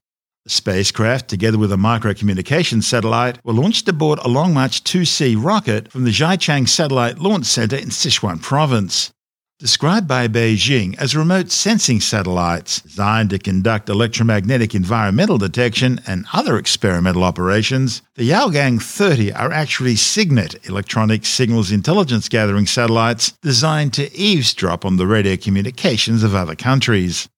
Spacecraft, 0.50 1.28
together 1.28 1.58
with 1.58 1.72
a 1.72 1.76
microcommunications 1.76 2.84
satellite, 2.84 3.44
were 3.44 3.52
launched 3.52 3.88
aboard 3.88 4.18
a 4.20 4.28
Long 4.28 4.54
March 4.54 4.84
2C 4.84 5.36
rocket 5.42 5.90
from 5.90 6.04
the 6.04 6.10
Xichang 6.10 6.68
Satellite 6.68 7.18
Launch 7.18 7.46
Center 7.46 7.76
in 7.76 7.88
Sichuan 7.88 8.40
Province. 8.40 9.12
Described 9.60 10.06
by 10.06 10.28
Beijing 10.28 10.96
as 10.98 11.16
remote 11.16 11.50
sensing 11.50 12.00
satellites 12.00 12.80
designed 12.80 13.30
to 13.30 13.40
conduct 13.40 13.88
electromagnetic 13.88 14.72
environmental 14.72 15.36
detection 15.36 16.00
and 16.06 16.26
other 16.32 16.58
experimental 16.58 17.24
operations, 17.24 18.00
the 18.14 18.30
Yaogan 18.30 18.80
30 18.80 19.32
are 19.32 19.50
actually 19.50 19.96
Signet 19.96 20.68
electronic 20.68 21.26
signals 21.26 21.72
intelligence 21.72 22.28
gathering 22.28 22.66
satellites 22.66 23.32
designed 23.42 23.92
to 23.94 24.14
eavesdrop 24.16 24.84
on 24.84 24.96
the 24.96 25.08
radio 25.08 25.36
communications 25.36 26.22
of 26.22 26.36
other 26.36 26.54
countries. 26.54 27.28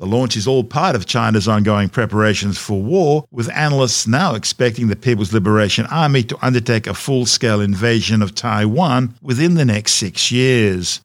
The 0.00 0.06
launch 0.06 0.34
is 0.34 0.46
all 0.46 0.64
part 0.64 0.96
of 0.96 1.04
China's 1.04 1.46
ongoing 1.46 1.90
preparations 1.90 2.56
for 2.56 2.82
war, 2.82 3.26
with 3.30 3.50
analysts 3.50 4.06
now 4.06 4.34
expecting 4.34 4.88
the 4.88 4.96
People's 4.96 5.34
Liberation 5.34 5.84
Army 5.90 6.22
to 6.22 6.38
undertake 6.40 6.86
a 6.86 6.94
full 6.94 7.26
scale 7.26 7.60
invasion 7.60 8.22
of 8.22 8.34
Taiwan 8.34 9.14
within 9.20 9.56
the 9.56 9.64
next 9.66 9.92
six 9.92 10.32
years. 10.32 11.02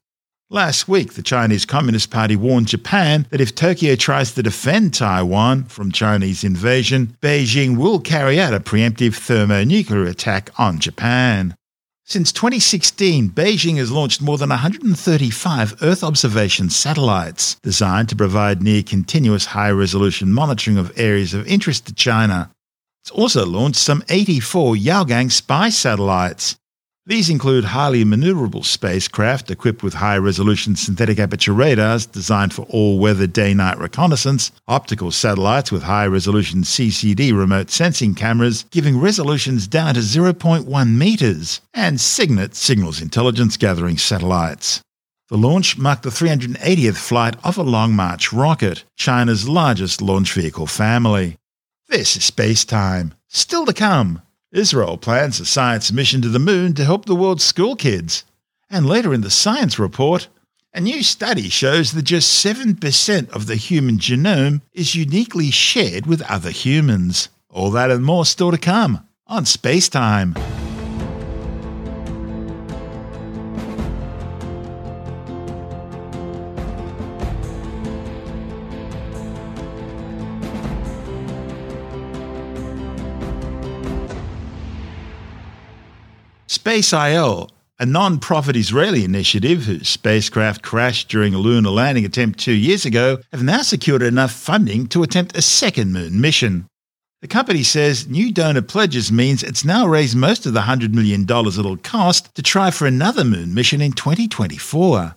Last 0.50 0.88
week, 0.88 1.16
the 1.16 1.22
Chinese 1.22 1.66
Communist 1.66 2.10
Party 2.10 2.38
warned 2.38 2.70
Japan 2.70 3.28
that 3.32 3.42
if 3.42 3.54
Tokyo 3.54 3.98
tries 3.98 4.32
to 4.34 4.44
defend 4.44 4.94
Taiwan 4.94 5.66
from 5.66 5.92
Chinese 5.92 6.46
invasion, 6.46 7.18
Beijing 7.22 7.76
will 7.76 8.00
carry 8.00 8.40
out 8.40 8.54
a 8.54 8.62
preemptive 8.62 9.16
thermonuclear 9.16 10.06
attack 10.06 10.52
on 10.58 10.80
Japan. 10.80 11.54
Since 12.08 12.34
2016, 12.34 13.32
Beijing 13.32 13.78
has 13.78 13.92
launched 13.92 14.22
more 14.22 14.38
than 14.38 14.50
135 14.50 15.82
Earth 15.82 16.04
observation 16.04 16.70
satellites 16.70 17.56
designed 17.64 18.10
to 18.10 18.16
provide 18.16 18.62
near 18.62 18.84
continuous 18.84 19.48
high 19.48 19.72
resolution 19.72 20.32
monitoring 20.32 20.78
of 20.78 20.94
areas 21.00 21.34
of 21.34 21.48
interest 21.48 21.88
to 21.88 21.96
China. 21.96 22.52
It's 23.02 23.10
also 23.10 23.44
launched 23.44 23.80
some 23.80 24.04
84 24.08 24.76
Yaogan 24.76 25.32
spy 25.32 25.70
satellites, 25.70 26.58
these 27.08 27.30
include 27.30 27.66
highly 27.66 28.04
maneuverable 28.04 28.66
spacecraft 28.66 29.52
equipped 29.52 29.84
with 29.84 29.94
high 29.94 30.18
resolution 30.18 30.76
synthetic 30.76 31.20
aperture 31.20 31.54
radars 31.54 32.08
designed 32.08 32.52
for 32.52 32.64
all 32.64 32.98
weather 32.98 33.28
day 33.28 33.54
night 33.54 33.78
reconnaissance, 33.78 34.52
optical 34.68 35.12
satellites 35.12 35.72
with 35.72 35.84
high 35.84 36.08
resolution 36.08 36.64
CCD 36.64 37.32
remote 37.32 37.70
sensing 37.70 38.16
cameras 38.16 38.66
giving 38.72 39.00
resolutions 39.00 39.68
down 39.68 39.94
to 39.94 40.00
0.1 40.00 40.98
metres, 40.98 41.62
and 41.76 42.00
SIGINT 42.00 42.56
signals 42.56 43.00
intelligence 43.00 43.56
gathering 43.56 44.00
satellites. 44.00 44.82
The 45.30 45.38
launch 45.38 45.78
marked 45.78 46.04
the 46.04 46.10
380th 46.10 46.98
flight 46.98 47.36
of 47.44 47.60
a 47.60 47.64
Long 47.64 47.94
March 47.96 48.34
rocket, 48.34 48.84
China's 48.96 49.48
largest 49.48 50.02
launch 50.02 50.34
vehicle 50.34 50.66
family. 50.68 51.38
This 51.88 52.18
is 52.18 52.26
space 52.26 52.66
time. 52.66 53.14
Still 53.28 53.68
to 53.68 53.74
come. 53.74 54.24
Israel 54.56 54.98
plans 54.98 55.40
a 55.40 55.46
science 55.46 55.92
mission 55.92 56.22
to 56.22 56.30
the 56.30 56.40
moon 56.40 56.74
to 56.76 56.86
help 56.86 57.06
the 57.06 57.16
world's 57.16 57.44
school 57.44 57.76
kids. 57.76 58.24
And 58.70 58.86
later 58.86 59.14
in 59.14 59.22
the 59.22 59.30
science 59.30 59.78
report, 59.78 60.30
a 60.74 60.80
new 60.80 61.04
study 61.04 61.50
shows 61.50 61.92
that 61.92 62.04
just 62.04 62.44
7% 62.44 63.30
of 63.30 63.48
the 63.48 63.56
human 63.58 63.98
genome 63.98 64.62
is 64.74 64.96
uniquely 64.96 65.52
shared 65.52 66.06
with 66.06 66.22
other 66.24 66.52
humans. 66.52 67.30
All 67.50 67.70
that 67.72 67.92
and 67.92 68.06
more 68.06 68.26
still 68.26 68.52
to 68.52 68.58
come 68.58 69.08
on 69.28 69.46
Space 69.46 69.90
Time. 69.90 70.36
Space 86.66 86.94
IL, 86.94 87.52
a 87.78 87.86
non 87.86 88.18
profit 88.18 88.56
Israeli 88.56 89.04
initiative 89.06 89.66
whose 89.66 89.88
spacecraft 89.88 90.64
crashed 90.64 91.10
during 91.10 91.36
a 91.36 91.38
lunar 91.38 91.70
landing 91.70 92.06
attempt 92.06 92.40
two 92.40 92.54
years 92.54 92.88
ago, 92.88 93.20
have 93.32 93.44
now 93.44 93.62
secured 93.62 94.02
enough 94.02 94.32
funding 94.32 94.88
to 94.88 95.04
attempt 95.04 95.38
a 95.38 95.44
second 95.44 95.94
moon 95.94 96.20
mission. 96.20 96.66
The 97.22 97.28
company 97.28 97.62
says 97.62 98.08
new 98.08 98.32
donor 98.32 98.64
pledges 98.64 99.12
means 99.12 99.44
it's 99.44 99.64
now 99.64 99.86
raised 99.86 100.18
most 100.18 100.48
of 100.48 100.54
the 100.54 100.62
$100 100.62 100.92
million 100.92 101.22
it'll 101.22 101.78
cost 101.78 102.34
to 102.34 102.42
try 102.42 102.72
for 102.72 102.88
another 102.88 103.24
moon 103.24 103.54
mission 103.54 103.80
in 103.80 103.92
2024. 103.92 105.16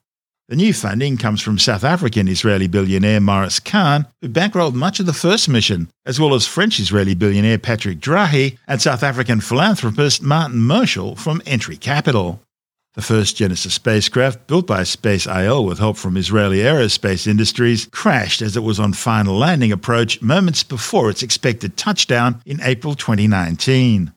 The 0.49 0.57
new 0.57 0.73
funding 0.73 1.19
comes 1.19 1.43
from 1.43 1.59
South 1.59 1.85
African 1.85 2.27
Israeli 2.27 2.69
billionaire 2.69 3.21
Maurice 3.21 3.61
Kahn, 3.61 4.07
who 4.23 4.31
bankrolled 4.31 4.73
much 4.73 4.99
of 4.99 5.05
the 5.05 5.13
first 5.13 5.47
mission, 5.47 5.91
as 6.07 6.19
well 6.19 6.33
as 6.33 6.47
French 6.47 6.81
Israeli 6.81 7.15
billionaire 7.15 7.59
Patrick 7.59 8.01
Drahi 8.01 8.57
and 8.67 8.81
South 8.81 9.03
African 9.03 9.43
philanthropist 9.43 10.23
Martin 10.23 10.61
Moshal 10.61 11.19
from 11.19 11.43
Entry 11.45 11.77
Capital. 11.77 12.41
The 12.95 13.03
first 13.03 13.37
Genesis 13.37 13.75
spacecraft, 13.75 14.47
built 14.47 14.67
by 14.67 14.85
Space 14.85 15.27
IL 15.27 15.67
with 15.67 15.81
help 15.81 15.99
from 15.99 16.17
Israeli 16.17 16.61
aerospace 16.61 17.27
industries, 17.27 17.85
crashed 17.93 18.41
as 18.41 18.57
it 18.57 18.63
was 18.63 18.81
on 18.81 18.95
final 18.95 19.37
landing 19.37 19.71
approach 19.71 20.23
moments 20.23 20.63
before 20.63 21.11
its 21.11 21.23
expected 21.23 21.77
touchdown 21.77 22.41
in 22.47 22.59
April 22.63 22.95
2019. 22.95 24.15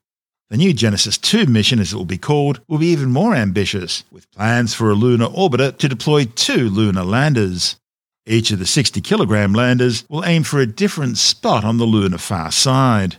The 0.51 0.57
new 0.57 0.73
Genesis 0.73 1.17
2 1.17 1.45
mission, 1.45 1.79
as 1.79 1.93
it 1.93 1.95
will 1.95 2.03
be 2.03 2.17
called, 2.17 2.59
will 2.67 2.79
be 2.79 2.87
even 2.87 3.09
more 3.09 3.33
ambitious, 3.33 4.03
with 4.11 4.29
plans 4.31 4.73
for 4.73 4.91
a 4.91 4.95
lunar 4.95 5.27
orbiter 5.27 5.77
to 5.77 5.87
deploy 5.87 6.25
two 6.25 6.69
lunar 6.69 7.05
landers. 7.05 7.77
Each 8.25 8.51
of 8.51 8.59
the 8.59 8.65
60 8.65 8.99
kilogram 8.99 9.53
landers 9.53 10.03
will 10.09 10.25
aim 10.25 10.43
for 10.43 10.59
a 10.59 10.65
different 10.65 11.17
spot 11.17 11.63
on 11.63 11.77
the 11.77 11.85
lunar 11.85 12.17
far 12.17 12.51
side. 12.51 13.15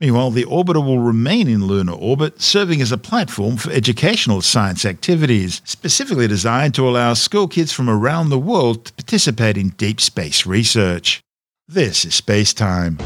Meanwhile, 0.00 0.30
the 0.30 0.44
orbiter 0.44 0.74
will 0.74 1.00
remain 1.00 1.48
in 1.48 1.66
lunar 1.66 1.94
orbit, 1.94 2.40
serving 2.40 2.80
as 2.80 2.92
a 2.92 2.96
platform 2.96 3.56
for 3.56 3.72
educational 3.72 4.40
science 4.40 4.84
activities, 4.84 5.60
specifically 5.64 6.28
designed 6.28 6.76
to 6.76 6.88
allow 6.88 7.14
school 7.14 7.48
kids 7.48 7.72
from 7.72 7.90
around 7.90 8.28
the 8.28 8.38
world 8.38 8.84
to 8.84 8.92
participate 8.92 9.58
in 9.58 9.70
deep 9.70 10.00
space 10.00 10.46
research. 10.46 11.22
This 11.66 12.04
is 12.04 12.14
Space 12.14 12.54
Time. 12.54 12.98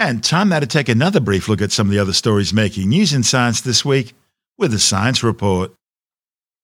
And 0.00 0.24
time 0.24 0.48
now 0.48 0.60
to 0.60 0.66
take 0.66 0.88
another 0.88 1.20
brief 1.20 1.46
look 1.46 1.60
at 1.60 1.72
some 1.72 1.88
of 1.88 1.90
the 1.92 1.98
other 1.98 2.14
stories 2.14 2.54
making 2.54 2.88
news 2.88 3.12
in 3.12 3.22
science 3.22 3.60
this 3.60 3.84
week 3.84 4.14
with 4.56 4.72
a 4.72 4.78
science 4.78 5.22
report. 5.22 5.74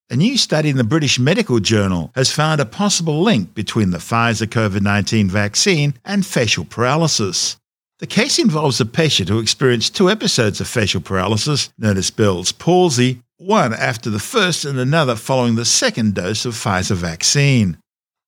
A 0.09 0.15
new 0.15 0.39
study 0.39 0.69
in 0.69 0.77
the 0.77 0.83
British 0.83 1.19
Medical 1.19 1.59
Journal 1.59 2.09
has 2.15 2.31
found 2.31 2.59
a 2.59 2.65
possible 2.65 3.21
link 3.21 3.53
between 3.53 3.91
the 3.91 3.99
Pfizer 3.99 4.47
COVID 4.47 4.81
19 4.81 5.29
vaccine 5.29 5.93
and 6.03 6.25
facial 6.25 6.65
paralysis. 6.65 7.57
The 7.99 8.07
case 8.07 8.39
involves 8.39 8.81
a 8.81 8.87
patient 8.87 9.29
who 9.29 9.37
experienced 9.37 9.95
two 9.95 10.09
episodes 10.09 10.59
of 10.59 10.67
facial 10.67 11.01
paralysis, 11.01 11.69
known 11.77 11.97
as 11.97 12.09
Bell's 12.09 12.51
palsy, 12.51 13.21
one 13.37 13.71
after 13.71 14.09
the 14.09 14.17
first 14.17 14.65
and 14.65 14.79
another 14.79 15.15
following 15.15 15.53
the 15.53 15.63
second 15.63 16.15
dose 16.15 16.43
of 16.43 16.55
Pfizer 16.55 16.95
vaccine. 16.95 17.77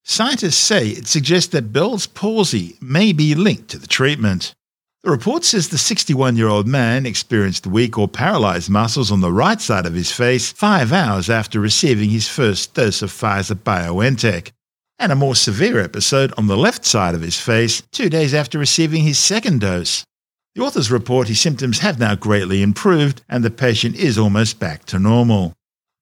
Scientists 0.04 0.58
say 0.58 0.90
it 0.90 1.08
suggests 1.08 1.52
that 1.52 1.74
Bell's 1.74 2.06
palsy 2.06 2.78
may 2.80 3.12
be 3.12 3.34
linked 3.34 3.70
to 3.70 3.80
the 3.80 3.88
treatment. 3.88 4.54
The 5.04 5.12
report 5.12 5.46
says 5.46 5.70
the 5.70 5.78
61 5.78 6.36
year 6.36 6.50
old 6.50 6.68
man 6.68 7.06
experienced 7.06 7.66
weak 7.66 7.98
or 7.98 8.10
paralyzed 8.10 8.70
muscles 8.70 9.14
on 9.14 9.22
the 9.22 9.32
right 9.32 9.62
side 9.62 9.86
of 9.86 9.94
his 9.94 10.12
face 10.12 10.52
five 10.52 10.92
hours 10.92 11.30
after 11.30 11.62
receiving 11.62 12.10
his 12.10 12.28
first 12.28 12.74
dose 12.74 13.02
of 13.02 13.10
Pfizer 13.10 13.56
BioNTech, 13.56 14.52
and 14.98 15.14
a 15.14 15.16
more 15.16 15.36
severe 15.36 15.80
episode 15.80 16.34
on 16.38 16.48
the 16.48 16.58
left 16.58 16.86
side 16.86 17.16
of 17.16 17.22
his 17.22 17.40
face 17.40 17.82
two 17.94 18.10
days 18.10 18.34
after 18.34 18.60
receiving 18.60 19.04
his 19.04 19.18
second 19.18 19.62
dose. 19.62 20.04
The 20.56 20.64
authors 20.64 20.92
report 20.92 21.30
his 21.30 21.40
symptoms 21.40 21.80
have 21.80 21.98
now 21.98 22.16
greatly 22.16 22.62
improved 22.62 23.22
and 23.30 23.42
the 23.42 23.50
patient 23.50 23.96
is 23.96 24.18
almost 24.18 24.60
back 24.60 24.84
to 24.88 25.00
normal. 25.00 25.54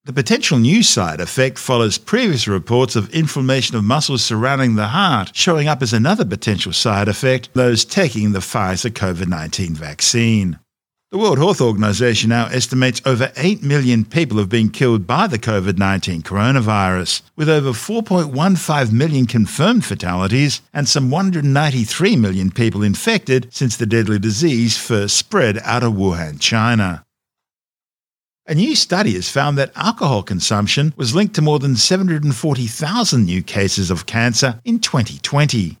The 0.08 0.14
potential 0.14 0.58
new 0.58 0.82
side 0.82 1.20
effect 1.20 1.58
follows 1.58 1.98
previous 1.98 2.48
reports 2.48 2.96
of 2.96 3.12
inflammation 3.12 3.76
of 3.76 3.84
muscles 3.84 4.24
surrounding 4.24 4.74
the 4.74 4.86
heart, 4.86 5.32
showing 5.34 5.68
up 5.68 5.82
as 5.82 5.92
another 5.92 6.24
potential 6.24 6.72
side 6.72 7.08
effect, 7.08 7.50
those 7.52 7.84
taking 7.84 8.32
the 8.32 8.38
Pfizer 8.38 8.90
COVID 8.90 9.28
19 9.28 9.74
vaccine. 9.74 10.58
The 11.10 11.18
World 11.18 11.36
Health 11.36 11.60
Organization 11.60 12.30
now 12.30 12.46
estimates 12.46 13.02
over 13.04 13.30
8 13.36 13.62
million 13.62 14.06
people 14.06 14.38
have 14.38 14.48
been 14.48 14.70
killed 14.70 15.06
by 15.06 15.26
the 15.26 15.38
COVID 15.38 15.76
19 15.76 16.22
coronavirus, 16.22 17.20
with 17.36 17.50
over 17.50 17.72
4.15 17.72 18.92
million 18.92 19.26
confirmed 19.26 19.84
fatalities 19.84 20.62
and 20.72 20.88
some 20.88 21.10
193 21.10 22.16
million 22.16 22.50
people 22.50 22.82
infected 22.82 23.52
since 23.52 23.76
the 23.76 23.84
deadly 23.84 24.18
disease 24.18 24.78
first 24.78 25.18
spread 25.18 25.58
out 25.64 25.82
of 25.82 25.92
Wuhan, 25.92 26.40
China. 26.40 27.04
A 28.50 28.54
new 28.54 28.74
study 28.74 29.12
has 29.12 29.28
found 29.28 29.58
that 29.58 29.72
alcohol 29.76 30.22
consumption 30.22 30.94
was 30.96 31.14
linked 31.14 31.34
to 31.34 31.42
more 31.42 31.58
than 31.58 31.76
740,000 31.76 33.22
new 33.22 33.42
cases 33.42 33.90
of 33.90 34.06
cancer 34.06 34.58
in 34.64 34.80
2020. 34.80 35.76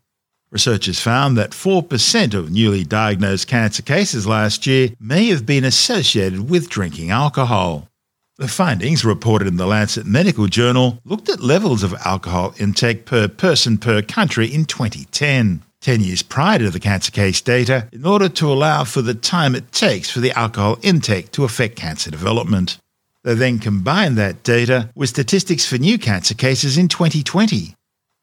Researchers 0.50 1.00
found 1.00 1.38
that 1.38 1.52
4% 1.52 2.34
of 2.34 2.50
newly 2.50 2.84
diagnosed 2.84 3.48
cancer 3.48 3.80
cases 3.82 4.26
last 4.26 4.66
year 4.66 4.90
may 5.00 5.28
have 5.28 5.46
been 5.46 5.64
associated 5.64 6.50
with 6.50 6.68
drinking 6.68 7.10
alcohol. 7.10 7.88
The 8.36 8.48
findings, 8.48 9.02
reported 9.02 9.48
in 9.48 9.56
the 9.56 9.66
Lancet 9.66 10.04
Medical 10.04 10.46
Journal, 10.46 11.00
looked 11.06 11.30
at 11.30 11.40
levels 11.40 11.82
of 11.82 11.94
alcohol 12.04 12.54
intake 12.58 13.06
per 13.06 13.28
person 13.28 13.78
per 13.78 14.02
country 14.02 14.46
in 14.46 14.66
2010. 14.66 15.62
10 15.80 16.00
years 16.00 16.22
prior 16.22 16.58
to 16.58 16.70
the 16.70 16.80
cancer 16.80 17.12
case 17.12 17.40
data 17.40 17.88
in 17.92 18.04
order 18.04 18.28
to 18.28 18.50
allow 18.52 18.84
for 18.84 19.02
the 19.02 19.14
time 19.14 19.54
it 19.54 19.72
takes 19.72 20.10
for 20.10 20.20
the 20.20 20.32
alcohol 20.32 20.78
intake 20.82 21.30
to 21.32 21.44
affect 21.44 21.76
cancer 21.76 22.10
development. 22.10 22.78
They 23.22 23.34
then 23.34 23.58
combined 23.58 24.16
that 24.18 24.42
data 24.42 24.90
with 24.94 25.10
statistics 25.10 25.66
for 25.66 25.78
new 25.78 25.98
cancer 25.98 26.34
cases 26.34 26.78
in 26.78 26.88
2020. 26.88 27.74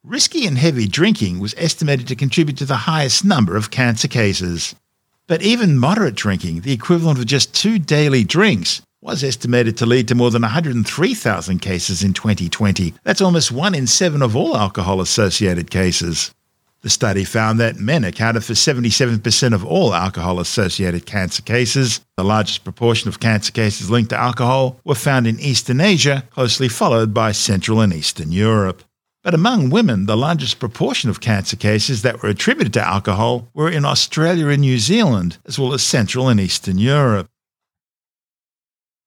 Risky 0.04 0.46
and 0.46 0.58
heavy 0.58 0.86
drinking 0.86 1.40
was 1.40 1.54
estimated 1.56 2.06
to 2.08 2.14
contribute 2.14 2.58
to 2.58 2.64
the 2.64 2.76
highest 2.76 3.24
number 3.24 3.56
of 3.56 3.70
cancer 3.70 4.08
cases. 4.08 4.74
But 5.26 5.42
even 5.42 5.78
moderate 5.78 6.14
drinking, 6.14 6.60
the 6.60 6.72
equivalent 6.72 7.18
of 7.18 7.26
just 7.26 7.54
two 7.54 7.78
daily 7.78 8.22
drinks, 8.22 8.82
was 9.02 9.22
estimated 9.22 9.76
to 9.76 9.86
lead 9.86 10.08
to 10.08 10.14
more 10.14 10.30
than 10.30 10.42
103,000 10.42 11.58
cases 11.60 12.02
in 12.02 12.12
2020. 12.12 12.94
That's 13.04 13.20
almost 13.20 13.52
one 13.52 13.74
in 13.74 13.86
seven 13.86 14.22
of 14.22 14.34
all 14.34 14.56
alcohol 14.56 15.00
associated 15.00 15.70
cases. 15.70 16.32
The 16.86 16.90
study 16.90 17.24
found 17.24 17.58
that 17.58 17.80
men 17.80 18.04
accounted 18.04 18.44
for 18.44 18.52
77% 18.52 19.52
of 19.52 19.64
all 19.64 19.92
alcohol 19.92 20.38
associated 20.38 21.04
cancer 21.04 21.42
cases. 21.42 22.00
The 22.16 22.22
largest 22.22 22.62
proportion 22.62 23.08
of 23.08 23.18
cancer 23.18 23.50
cases 23.50 23.90
linked 23.90 24.10
to 24.10 24.16
alcohol 24.16 24.78
were 24.84 24.94
found 24.94 25.26
in 25.26 25.40
Eastern 25.40 25.80
Asia, 25.80 26.22
closely 26.30 26.68
followed 26.68 27.12
by 27.12 27.32
Central 27.32 27.80
and 27.80 27.92
Eastern 27.92 28.30
Europe. 28.30 28.84
But 29.24 29.34
among 29.34 29.70
women, 29.70 30.06
the 30.06 30.16
largest 30.16 30.60
proportion 30.60 31.10
of 31.10 31.20
cancer 31.20 31.56
cases 31.56 32.02
that 32.02 32.22
were 32.22 32.28
attributed 32.28 32.74
to 32.74 32.86
alcohol 32.86 33.48
were 33.52 33.68
in 33.68 33.84
Australia 33.84 34.46
and 34.46 34.60
New 34.60 34.78
Zealand, 34.78 35.38
as 35.44 35.58
well 35.58 35.74
as 35.74 35.82
Central 35.82 36.28
and 36.28 36.38
Eastern 36.38 36.78
Europe. 36.78 37.28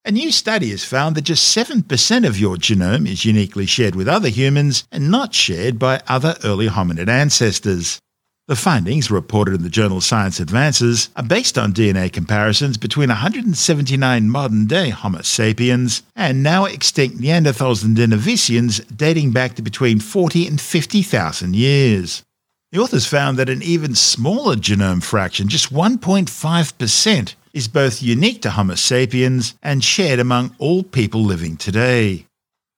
A 0.06 0.12
new 0.12 0.32
study 0.32 0.70
has 0.70 0.86
found 0.86 1.16
that 1.16 1.24
just 1.24 1.56
7% 1.56 2.26
of 2.26 2.40
your 2.40 2.56
genome 2.56 3.06
is 3.06 3.26
uniquely 3.26 3.66
shared 3.66 3.96
with 3.96 4.08
other 4.08 4.30
humans 4.30 4.86
and 4.94 5.12
not 5.12 5.34
shared 5.34 5.78
by 5.78 6.02
other 6.08 6.38
early 6.46 6.70
hominid 6.70 7.10
ancestors. 7.10 8.00
The 8.48 8.56
findings, 8.56 9.12
reported 9.12 9.56
in 9.56 9.64
the 9.64 9.70
journal 9.70 10.00
Science 10.00 10.40
Advances, 10.40 11.10
are 11.18 11.24
based 11.24 11.58
on 11.58 11.74
DNA 11.74 12.12
comparisons 12.12 12.78
between 12.78 13.10
179 13.10 14.30
modern 14.30 14.68
day 14.68 14.90
Homo 14.90 15.22
sapiens 15.22 16.02
and 16.16 16.42
now 16.42 16.64
extinct 16.64 17.20
Neanderthals 17.20 17.84
and 17.84 17.98
Denisovans 17.98 18.82
dating 18.96 19.32
back 19.32 19.56
to 19.56 19.62
between 19.62 20.00
40 20.00 20.48
and 20.48 20.62
50,000 20.62 21.58
years. 21.58 22.24
The 22.72 22.80
authors 22.80 23.06
found 23.06 23.38
that 23.38 23.50
an 23.50 23.62
even 23.62 23.96
smaller 23.96 24.56
genome 24.56 25.04
fraction, 25.04 25.50
just 25.50 25.74
1.5%, 25.74 27.36
is 27.54 27.68
both 27.68 28.02
unique 28.02 28.42
to 28.44 28.52
Homo 28.52 28.76
sapiens 28.76 29.56
and 29.62 29.84
shared 29.84 30.20
among 30.20 30.56
all 30.60 30.84
people 30.84 31.24
living 31.24 31.58
today. 31.58 32.26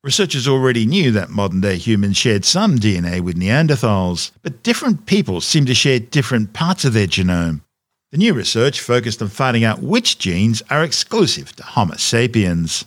Researchers 0.04 0.48
already 0.48 0.88
knew 0.88 1.12
that 1.12 1.30
modern 1.30 1.62
day 1.62 1.78
humans 1.78 2.18
shared 2.18 2.44
some 2.44 2.80
DNA 2.80 3.22
with 3.22 3.38
Neanderthals, 3.38 4.32
but 4.42 4.64
different 4.64 5.06
people 5.06 5.42
seem 5.42 5.66
to 5.66 5.76
share 5.76 6.00
different 6.00 6.54
parts 6.54 6.86
of 6.86 6.94
their 6.94 7.06
genome. 7.06 7.62
The 8.12 8.18
new 8.18 8.34
research 8.34 8.82
focused 8.82 9.22
on 9.22 9.28
finding 9.28 9.64
out 9.64 9.84
which 9.84 10.18
genes 10.18 10.64
are 10.70 10.84
exclusive 10.84 11.56
to 11.56 11.64
Homo 11.64 11.96
sapiens. 11.96 12.86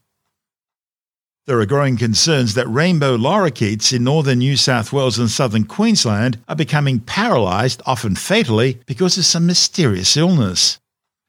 There 1.46 1.60
are 1.60 1.66
growing 1.66 1.98
concerns 1.98 2.54
that 2.54 2.66
rainbow 2.66 3.16
lorikeets 3.16 3.92
in 3.92 4.02
northern 4.02 4.38
New 4.38 4.56
South 4.56 4.92
Wales 4.92 5.18
and 5.18 5.30
southern 5.30 5.64
Queensland 5.64 6.38
are 6.48 6.56
becoming 6.56 7.00
paralysed, 7.00 7.82
often 7.86 8.16
fatally, 8.16 8.80
because 8.86 9.18
of 9.18 9.24
some 9.24 9.46
mysterious 9.46 10.16
illness. 10.16 10.78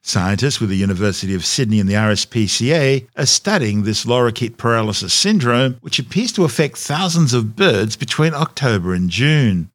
Scientists 0.06 0.60
with 0.60 0.70
the 0.70 0.76
University 0.76 1.34
of 1.34 1.44
Sydney 1.44 1.80
and 1.80 1.88
the 1.88 1.94
RSPCA 1.94 3.08
are 3.16 3.26
studying 3.26 3.82
this 3.82 4.04
lorikeet 4.04 4.56
paralysis 4.56 5.12
syndrome, 5.12 5.78
which 5.80 5.98
appears 5.98 6.30
to 6.30 6.44
affect 6.44 6.78
thousands 6.78 7.34
of 7.34 7.56
birds 7.56 7.96
between 7.96 8.32
October 8.32 8.94
and 8.94 9.10
June. 9.10 9.68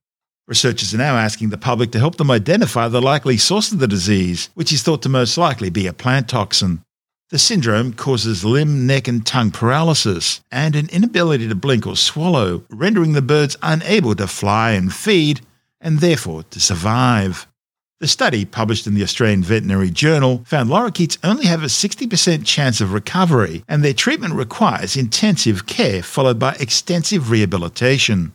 Researchers 0.47 0.93
are 0.93 0.99
now 0.99 1.17
asking 1.17 1.49
the 1.49 1.57
public 1.57 1.91
to 1.91 1.99
help 1.99 2.15
them 2.15 2.31
identify 2.31 2.87
the 2.87 3.01
likely 3.01 3.35
source 3.35 3.73
of 3.73 3.79
the 3.79 3.89
disease, 3.89 4.49
which 4.53 4.71
is 4.71 4.81
thought 4.81 5.01
to 5.01 5.09
most 5.09 5.37
likely 5.37 5.69
be 5.69 5.85
a 5.85 5.91
plant 5.91 6.29
toxin. 6.29 6.81
The 7.29 7.37
syndrome 7.37 7.91
causes 7.91 8.45
limb, 8.45 8.87
neck, 8.87 9.09
and 9.09 9.25
tongue 9.25 9.51
paralysis 9.51 10.39
and 10.49 10.77
an 10.77 10.87
inability 10.93 11.49
to 11.49 11.55
blink 11.55 11.85
or 11.85 11.97
swallow, 11.97 12.63
rendering 12.69 13.11
the 13.11 13.21
birds 13.21 13.57
unable 13.61 14.15
to 14.15 14.27
fly 14.27 14.71
and 14.71 14.93
feed, 14.93 15.41
and 15.81 15.99
therefore 15.99 16.43
to 16.43 16.61
survive. 16.61 17.47
The 18.01 18.07
study, 18.07 18.45
published 18.45 18.87
in 18.87 18.95
the 18.95 19.03
Australian 19.03 19.43
Veterinary 19.43 19.91
Journal, 19.91 20.41
found 20.47 20.71
lorikeets 20.71 21.19
only 21.23 21.45
have 21.45 21.61
a 21.61 21.67
60% 21.67 22.43
chance 22.47 22.81
of 22.81 22.93
recovery, 22.93 23.63
and 23.67 23.83
their 23.83 23.93
treatment 23.93 24.33
requires 24.33 24.97
intensive 24.97 25.67
care 25.67 26.01
followed 26.01 26.39
by 26.39 26.53
extensive 26.59 27.29
rehabilitation. 27.29 28.33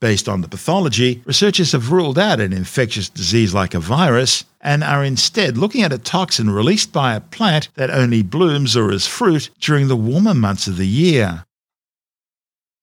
Based 0.00 0.30
on 0.30 0.40
the 0.40 0.48
pathology, 0.48 1.22
researchers 1.26 1.72
have 1.72 1.92
ruled 1.92 2.18
out 2.18 2.40
an 2.40 2.54
infectious 2.54 3.10
disease 3.10 3.52
like 3.52 3.74
a 3.74 3.80
virus 3.80 4.46
and 4.62 4.82
are 4.82 5.04
instead 5.04 5.58
looking 5.58 5.82
at 5.82 5.92
a 5.92 5.98
toxin 5.98 6.48
released 6.48 6.90
by 6.90 7.14
a 7.14 7.20
plant 7.20 7.68
that 7.74 7.90
only 7.90 8.22
blooms 8.22 8.78
or 8.78 8.90
is 8.90 9.06
fruit 9.06 9.50
during 9.60 9.88
the 9.88 9.94
warmer 9.94 10.32
months 10.32 10.66
of 10.66 10.78
the 10.78 10.88
year. 10.88 11.44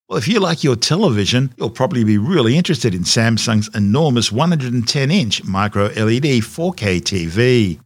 Well, 0.10 0.18
if 0.18 0.28
you 0.28 0.40
like 0.40 0.64
your 0.64 0.76
television, 0.76 1.54
you'll 1.58 1.70
probably 1.70 2.04
be 2.04 2.18
really 2.18 2.58
interested 2.58 2.96
in 2.96 3.04
Samsung's 3.04 3.70
enormous 3.76 4.32
110 4.32 5.12
inch 5.12 5.44
micro 5.44 5.84
LED 5.84 6.42
4K 6.42 7.00
TV. 7.00 7.80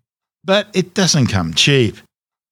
But 0.45 0.69
it 0.73 0.93
doesn't 0.93 1.27
come 1.27 1.53
cheap. 1.53 1.97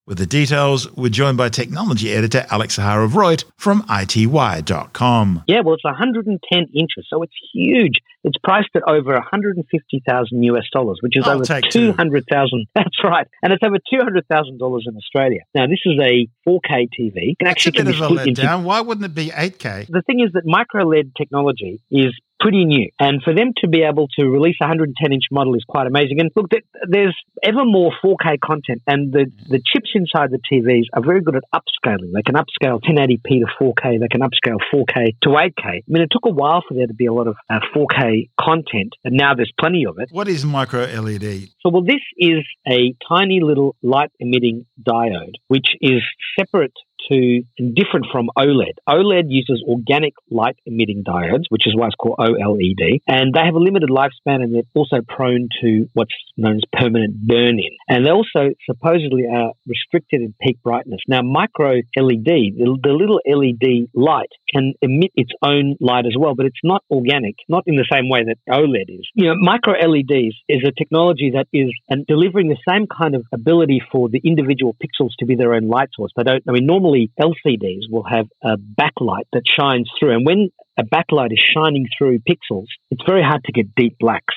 With 0.04 0.18
the 0.18 0.26
details, 0.26 0.90
we're 0.96 1.10
joined 1.10 1.36
by 1.38 1.48
technology 1.48 2.12
editor 2.12 2.44
Alex 2.50 2.76
Zaharov-Reutt 2.76 3.44
from 3.56 3.82
ITWire.com. 3.82 5.44
Yeah, 5.46 5.60
well, 5.60 5.74
it's 5.74 5.84
110 5.84 6.40
inches, 6.74 7.06
so 7.08 7.22
it's 7.22 7.32
huge. 7.54 8.00
It's 8.24 8.36
priced 8.42 8.70
at 8.74 8.82
over 8.88 9.12
150,000 9.12 10.42
US 10.42 10.64
dollars, 10.72 10.98
which 11.02 11.16
is 11.16 11.24
I'll 11.24 11.34
over 11.36 11.44
200,000. 11.44 12.66
That's 12.74 13.04
right. 13.04 13.28
And 13.44 13.52
it's 13.52 13.62
over 13.62 13.76
$200,000 13.92 14.80
in 14.88 14.96
Australia. 14.96 15.40
Now, 15.54 15.68
this 15.68 15.78
is 15.84 15.96
a 16.00 16.26
4K 16.48 16.88
TV. 16.98 17.12
It 17.14 17.38
can 17.38 17.46
That's 17.46 17.48
a 17.48 17.50
actually 17.50 17.70
bit 17.70 17.76
can 17.76 17.86
be 17.86 17.92
of 17.92 18.00
a 18.00 18.04
split 18.06 18.26
into 18.26 18.42
letdown. 18.42 18.62
Why 18.64 18.80
wouldn't 18.80 19.04
it 19.04 19.14
be 19.14 19.28
8K? 19.28 19.86
the 19.86 20.02
thing 20.02 20.18
is 20.18 20.32
that 20.32 20.42
micro 20.44 20.84
LED 20.84 21.14
technology 21.16 21.80
is 21.92 22.12
pretty 22.42 22.64
new. 22.64 22.90
And 22.98 23.22
for 23.22 23.32
them 23.32 23.52
to 23.58 23.68
be 23.68 23.82
able 23.82 24.08
to 24.18 24.24
release 24.26 24.56
a 24.60 24.66
110 24.66 25.12
inch 25.12 25.24
model 25.30 25.54
is 25.54 25.64
quite 25.66 25.86
amazing. 25.86 26.20
And 26.20 26.30
look, 26.34 26.50
there's 26.88 27.16
ever 27.42 27.64
more 27.64 27.92
4K 28.04 28.40
content, 28.40 28.82
and 28.86 29.12
the, 29.12 29.30
the 29.48 29.62
chips 29.64 29.90
inside 29.94 30.30
the 30.30 30.40
TVs 30.50 30.86
are 30.92 31.02
very 31.02 31.20
good 31.20 31.36
at 31.36 31.44
upscaling. 31.54 32.12
They 32.12 32.22
can 32.22 32.34
upscale 32.34 32.80
1080p 32.82 33.40
to 33.40 33.46
4K, 33.60 34.00
they 34.00 34.08
can 34.08 34.20
upscale 34.20 34.58
4K 34.74 35.16
to 35.22 35.28
8K. 35.28 35.64
I 35.64 35.82
mean, 35.86 36.02
it 36.02 36.10
took 36.10 36.26
a 36.26 36.30
while 36.30 36.62
for 36.66 36.74
there 36.74 36.88
to 36.88 36.94
be 36.94 37.06
a 37.06 37.12
lot 37.12 37.28
of 37.28 37.36
uh, 37.48 37.60
4K 37.74 38.30
content, 38.40 38.94
and 39.04 39.16
now 39.16 39.34
there's 39.34 39.52
plenty 39.58 39.86
of 39.86 39.98
it. 39.98 40.08
What 40.10 40.28
is 40.28 40.44
micro 40.44 40.80
LED? 40.80 41.48
So, 41.60 41.70
well, 41.70 41.84
this 41.84 42.02
is 42.18 42.44
a 42.66 42.94
tiny 43.08 43.40
little 43.40 43.76
light 43.82 44.10
emitting 44.18 44.66
diode, 44.82 45.34
which 45.46 45.68
is 45.80 46.02
separate 46.38 46.72
to 47.10 47.42
and 47.58 47.74
different 47.74 48.06
from 48.12 48.28
OLED. 48.36 48.74
OLED 48.88 49.24
uses 49.28 49.62
organic 49.66 50.14
light 50.30 50.56
emitting 50.66 51.04
diodes, 51.06 51.44
which 51.48 51.66
is 51.66 51.74
why 51.76 51.86
it's 51.86 51.96
called 51.96 52.16
OLED, 52.18 53.00
and 53.06 53.34
they 53.34 53.44
have 53.44 53.54
a 53.54 53.58
limited 53.58 53.90
lifespan 53.90 54.42
and 54.42 54.54
they're 54.54 54.62
also 54.74 54.98
prone 55.06 55.48
to 55.60 55.86
what's 55.94 56.14
known 56.36 56.56
as 56.56 56.62
permanent 56.72 57.16
burn 57.26 57.58
in. 57.58 57.70
And 57.88 58.06
they 58.06 58.10
also 58.10 58.54
supposedly 58.66 59.24
are 59.26 59.52
restricted 59.66 60.20
in 60.20 60.34
peak 60.40 60.58
brightness. 60.62 61.00
Now, 61.08 61.22
micro 61.22 61.80
LED, 61.96 62.24
the, 62.24 62.78
the 62.82 62.92
little 62.92 63.20
LED 63.26 63.88
light, 63.94 64.30
can 64.52 64.74
emit 64.82 65.10
its 65.14 65.30
own 65.42 65.76
light 65.80 66.06
as 66.06 66.14
well, 66.18 66.34
but 66.34 66.46
it's 66.46 66.60
not 66.62 66.82
organic, 66.90 67.36
not 67.48 67.64
in 67.66 67.76
the 67.76 67.86
same 67.90 68.08
way 68.08 68.24
that 68.24 68.36
OLED 68.48 69.00
is. 69.00 69.08
You 69.14 69.28
know, 69.28 69.34
micro 69.40 69.74
LEDs 69.74 70.36
is 70.48 70.62
a 70.66 70.72
technology 70.72 71.32
that 71.34 71.46
is 71.52 71.72
and 71.88 72.06
delivering 72.06 72.48
the 72.48 72.58
same 72.68 72.86
kind 72.86 73.14
of 73.14 73.24
ability 73.32 73.82
for 73.90 74.08
the 74.08 74.20
individual 74.24 74.74
pixels 74.74 75.10
to 75.18 75.26
be 75.26 75.36
their 75.36 75.54
own 75.54 75.68
light 75.68 75.90
source. 75.94 76.12
They 76.16 76.22
don't, 76.22 76.42
I 76.48 76.52
mean, 76.52 76.66
normally 76.66 77.10
LCDs 77.20 77.90
will 77.90 78.04
have 78.04 78.26
a 78.42 78.56
backlight 78.56 79.24
that 79.32 79.42
shines 79.46 79.90
through. 79.98 80.12
And 80.12 80.26
when 80.26 80.50
a 80.78 80.84
backlight 80.84 81.32
is 81.32 81.42
shining 81.54 81.86
through 81.96 82.20
pixels, 82.20 82.66
it's 82.90 83.02
very 83.06 83.22
hard 83.22 83.44
to 83.44 83.52
get 83.52 83.74
deep 83.74 83.98
blacks. 83.98 84.34